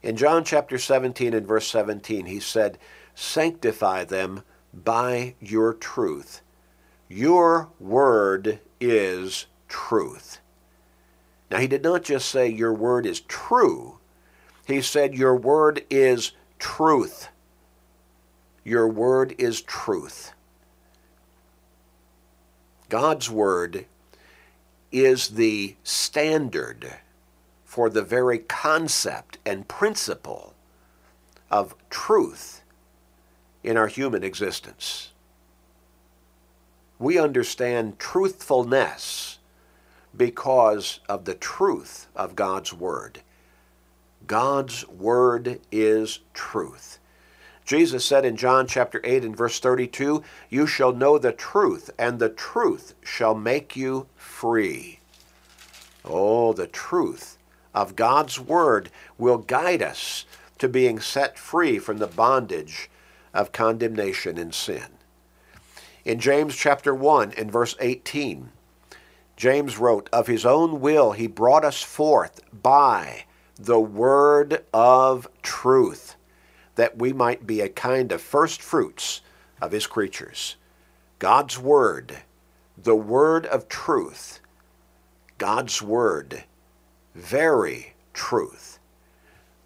In 0.01 0.15
John 0.15 0.45
chapter 0.45 0.77
17 0.77 1.34
and 1.34 1.45
verse 1.45 1.67
17, 1.67 2.27
he 2.27 2.39
said, 2.39 2.77
Sanctify 3.13 4.06
them 4.06 4.43
by 4.73 5.36
your 5.41 5.73
truth. 5.73 6.39
Your 7.10 7.67
word 7.77 8.62
is 8.79 9.47
truth. 9.67 10.39
Now, 11.51 11.58
he 11.58 11.67
did 11.67 11.84
not 11.84 12.03
just 12.03 12.29
say, 12.29 12.47
Your 12.47 12.73
word 12.73 13.06
is 13.06 13.19
true. 13.19 13.97
He 14.65 14.82
said, 14.82 15.13
Your 15.13 15.36
word 15.36 15.86
is 15.89 16.32
truth. 16.58 17.27
Your 18.63 18.88
word 18.88 19.36
is 19.38 19.62
truth. 19.62 20.32
God's 22.93 23.27
word 23.27 23.88
is 24.91 25.29
the 25.29 25.75
standard 25.84 26.93
for 27.65 27.89
the 27.89 28.03
very 28.03 28.38
concept 28.38 29.39
and 29.43 29.67
principle 29.67 30.53
of 31.49 31.73
truth 31.89 32.62
in 33.63 33.77
our 33.77 33.88
human 33.88 34.23
existence. 34.23 35.10
We 36.99 37.17
understand 37.17 37.97
truthfulness 37.97 39.39
because 40.15 40.99
of 41.10 41.25
the 41.25 41.34
truth 41.34 42.06
of 42.15 42.36
God's 42.36 42.73
Word. 42.73 43.21
God's 44.27 44.88
Word 44.88 45.62
is 45.71 46.19
truth. 46.36 46.99
Jesus 47.65 48.06
said 48.06 48.26
in 48.26 48.36
John 48.36 48.67
chapter 48.67 48.99
8 49.04 49.23
and 49.23 49.38
verse 49.38 49.60
32, 49.60 50.23
You 50.49 50.67
shall 50.67 50.93
know 50.93 51.17
the 51.17 51.32
truth, 51.32 51.89
and 51.97 52.19
the 52.19 52.30
truth 52.30 52.93
shall 53.04 53.36
make 53.36 53.76
you 53.76 54.08
free. 54.15 54.99
Oh, 56.04 56.52
the 56.54 56.67
truth 56.67 57.38
of 57.73 57.95
God's 57.95 58.39
Word 58.39 58.89
will 59.17 59.38
guide 59.38 59.82
us 59.82 60.26
to 60.60 60.67
being 60.67 60.99
set 60.99 61.38
free 61.38 61.80
from 61.80 61.97
the 61.97 62.08
bondage 62.08 62.89
of 63.34 63.52
condemnation 63.52 64.38
and 64.38 64.54
sin. 64.54 64.86
In 66.06 66.19
James 66.19 66.56
chapter 66.56 66.93
1 66.93 67.34
and 67.38 67.52
verse 67.52 67.76
18, 67.80 68.52
James 69.38 69.78
wrote, 69.78 70.10
Of 70.12 70.28
his 70.28 70.45
own 70.45 70.82
will 70.82 71.13
he 71.13 71.28
brought 71.28 71.65
us 71.65 71.82
forth 71.82 72.41
by 72.52 73.23
the 73.56 73.80
word 73.80 74.63
of 74.73 75.28
truth, 75.41 76.02
that 76.75 76.97
we 76.97 77.13
might 77.13 77.45
be 77.45 77.62
a 77.62 77.69
kind 77.69 78.12
of 78.12 78.21
first 78.21 78.62
fruits 78.62 79.21
of 79.62 79.71
his 79.71 79.88
creatures. 79.88 80.55
God's 81.19 81.59
word, 81.59 82.17
the 82.77 82.95
word 82.95 83.45
of 83.45 83.67
truth, 83.67 84.39
God's 85.38 85.81
word, 85.81 86.43
very 87.15 87.93
truth. 88.13 88.79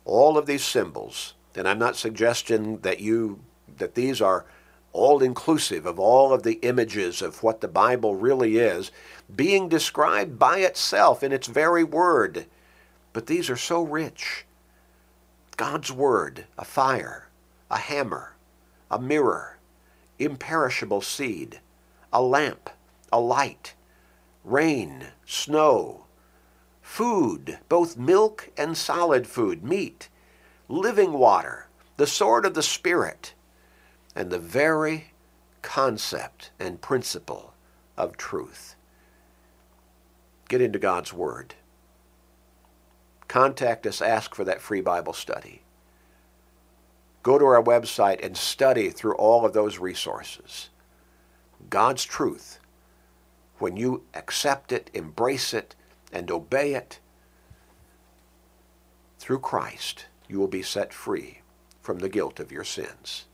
All 0.06 0.38
of 0.38 0.46
these 0.46 0.64
symbols, 0.64 1.34
and 1.56 1.68
I'm 1.68 1.80
not 1.80 1.96
suggesting 1.96 2.80
that 2.80 3.00
you 3.00 3.40
that 3.78 3.96
these 3.96 4.22
are 4.22 4.46
all 4.94 5.22
inclusive 5.22 5.86
of 5.86 6.00
all 6.00 6.34
of 6.34 6.44
the 6.44 6.60
images 6.64 7.22
of 7.22 7.44
what 7.44 7.62
the 7.62 7.68
Bible 7.68 8.16
really 8.16 8.58
is, 8.58 8.92
being 9.36 9.70
described 9.70 10.40
by 10.40 10.60
itself 10.60 11.22
in 11.22 11.32
its 11.32 11.48
very 11.48 11.84
word. 11.84 12.48
But 13.14 13.28
these 13.28 13.50
are 13.50 13.58
so 13.58 13.84
rich. 13.84 14.47
God's 15.58 15.92
word, 15.92 16.46
a 16.56 16.64
fire, 16.64 17.30
a 17.72 17.78
hammer, 17.78 18.36
a 18.92 19.00
mirror, 19.00 19.58
imperishable 20.20 21.02
seed, 21.02 21.60
a 22.14 22.22
lamp, 22.22 22.70
a 23.12 23.20
light, 23.20 23.74
rain, 24.44 25.08
snow, 25.26 26.06
food, 26.82 27.58
both 27.70 27.98
milk 27.98 28.50
and 28.56 28.78
solid 28.78 29.26
food, 29.26 29.64
meat, 29.64 30.10
living 30.70 31.14
water, 31.14 31.68
the 31.98 32.08
sword 32.08 32.46
of 32.46 32.54
the 32.54 32.62
Spirit, 32.62 33.34
and 34.16 34.30
the 34.30 34.40
very 34.40 35.12
concept 35.64 36.52
and 36.60 36.82
principle 36.82 37.54
of 37.98 38.16
truth. 38.16 38.76
Get 40.50 40.62
into 40.62 40.78
God's 40.80 41.12
Word. 41.12 41.56
Contact 43.28 43.86
us, 43.86 44.02
ask 44.02 44.34
for 44.34 44.44
that 44.46 44.62
free 44.62 44.82
Bible 44.82 45.14
study. 45.14 45.64
Go 47.24 47.38
to 47.38 47.46
our 47.46 47.62
website 47.62 48.24
and 48.26 48.38
study 48.38 48.90
through 48.90 49.16
all 49.16 49.46
of 49.46 49.54
those 49.54 49.80
resources. 49.80 50.70
God's 51.70 52.06
truth, 52.06 52.60
when 53.60 53.76
you 53.76 54.04
accept 54.14 54.72
it, 54.72 54.90
embrace 54.94 55.54
it, 55.54 55.76
and 56.14 56.32
obey 56.32 56.74
it, 56.74 57.00
through 59.20 59.40
Christ, 59.40 60.06
you 60.30 60.40
will 60.40 60.48
be 60.48 60.62
set 60.62 60.94
free 60.94 61.42
from 61.82 62.00
the 62.00 62.10
guilt 62.10 62.40
of 62.40 62.52
your 62.52 62.64
sins. 62.64 63.26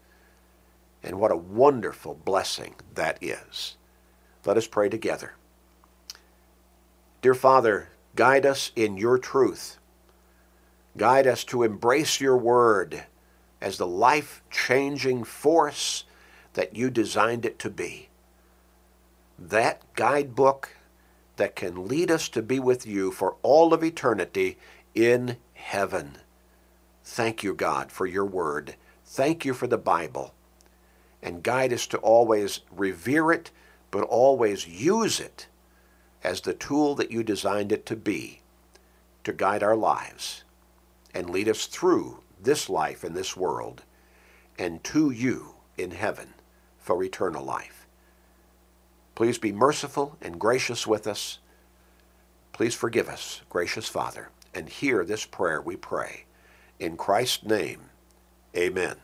And 1.03 1.19
what 1.19 1.31
a 1.31 1.37
wonderful 1.37 2.15
blessing 2.15 2.75
that 2.95 3.21
is. 3.21 3.75
Let 4.45 4.57
us 4.57 4.65
pray 4.65 4.89
together. 4.89 5.33
Dear 7.21 7.35
Father, 7.35 7.89
guide 8.15 8.45
us 8.45 8.71
in 8.75 8.97
your 8.97 9.17
truth. 9.17 9.77
Guide 10.95 11.25
us 11.25 11.43
to 11.45 11.63
embrace 11.63 12.21
your 12.21 12.37
word 12.37 13.05
as 13.59 13.77
the 13.77 13.87
life 13.87 14.43
changing 14.51 15.23
force 15.23 16.03
that 16.53 16.75
you 16.75 16.89
designed 16.89 17.45
it 17.45 17.57
to 17.59 17.69
be. 17.69 18.09
That 19.39 19.81
guidebook 19.95 20.69
that 21.37 21.55
can 21.55 21.87
lead 21.87 22.11
us 22.11 22.29
to 22.29 22.43
be 22.43 22.59
with 22.59 22.85
you 22.85 23.11
for 23.11 23.37
all 23.41 23.73
of 23.73 23.83
eternity 23.83 24.59
in 24.93 25.37
heaven. 25.53 26.17
Thank 27.03 27.43
you, 27.43 27.55
God, 27.55 27.91
for 27.91 28.05
your 28.05 28.25
word. 28.25 28.75
Thank 29.03 29.45
you 29.45 29.53
for 29.53 29.67
the 29.67 29.77
Bible 29.77 30.33
and 31.23 31.41
guide 31.41 31.73
us 31.73 31.87
to 31.87 31.97
always 31.99 32.59
revere 32.69 33.31
it, 33.31 33.49
but 33.89 34.03
always 34.03 34.67
use 34.67 35.19
it 35.19 35.47
as 36.23 36.41
the 36.41 36.53
tool 36.53 36.95
that 36.95 37.11
you 37.11 37.23
designed 37.23 37.71
it 37.71 37.85
to 37.85 37.95
be 37.95 38.41
to 39.23 39.33
guide 39.33 39.63
our 39.63 39.75
lives 39.75 40.43
and 41.13 41.29
lead 41.29 41.47
us 41.47 41.65
through 41.65 42.21
this 42.41 42.69
life 42.69 43.03
in 43.03 43.13
this 43.13 43.37
world 43.37 43.83
and 44.57 44.83
to 44.83 45.11
you 45.11 45.55
in 45.77 45.91
heaven 45.91 46.33
for 46.77 47.03
eternal 47.03 47.43
life. 47.43 47.87
Please 49.15 49.37
be 49.37 49.51
merciful 49.51 50.17
and 50.21 50.39
gracious 50.39 50.87
with 50.87 51.07
us. 51.07 51.39
Please 52.51 52.75
forgive 52.75 53.09
us, 53.09 53.41
gracious 53.49 53.87
Father, 53.87 54.29
and 54.53 54.69
hear 54.69 55.05
this 55.05 55.25
prayer 55.25 55.61
we 55.61 55.75
pray. 55.75 56.25
In 56.79 56.97
Christ's 56.97 57.43
name, 57.43 57.89
amen. 58.55 59.02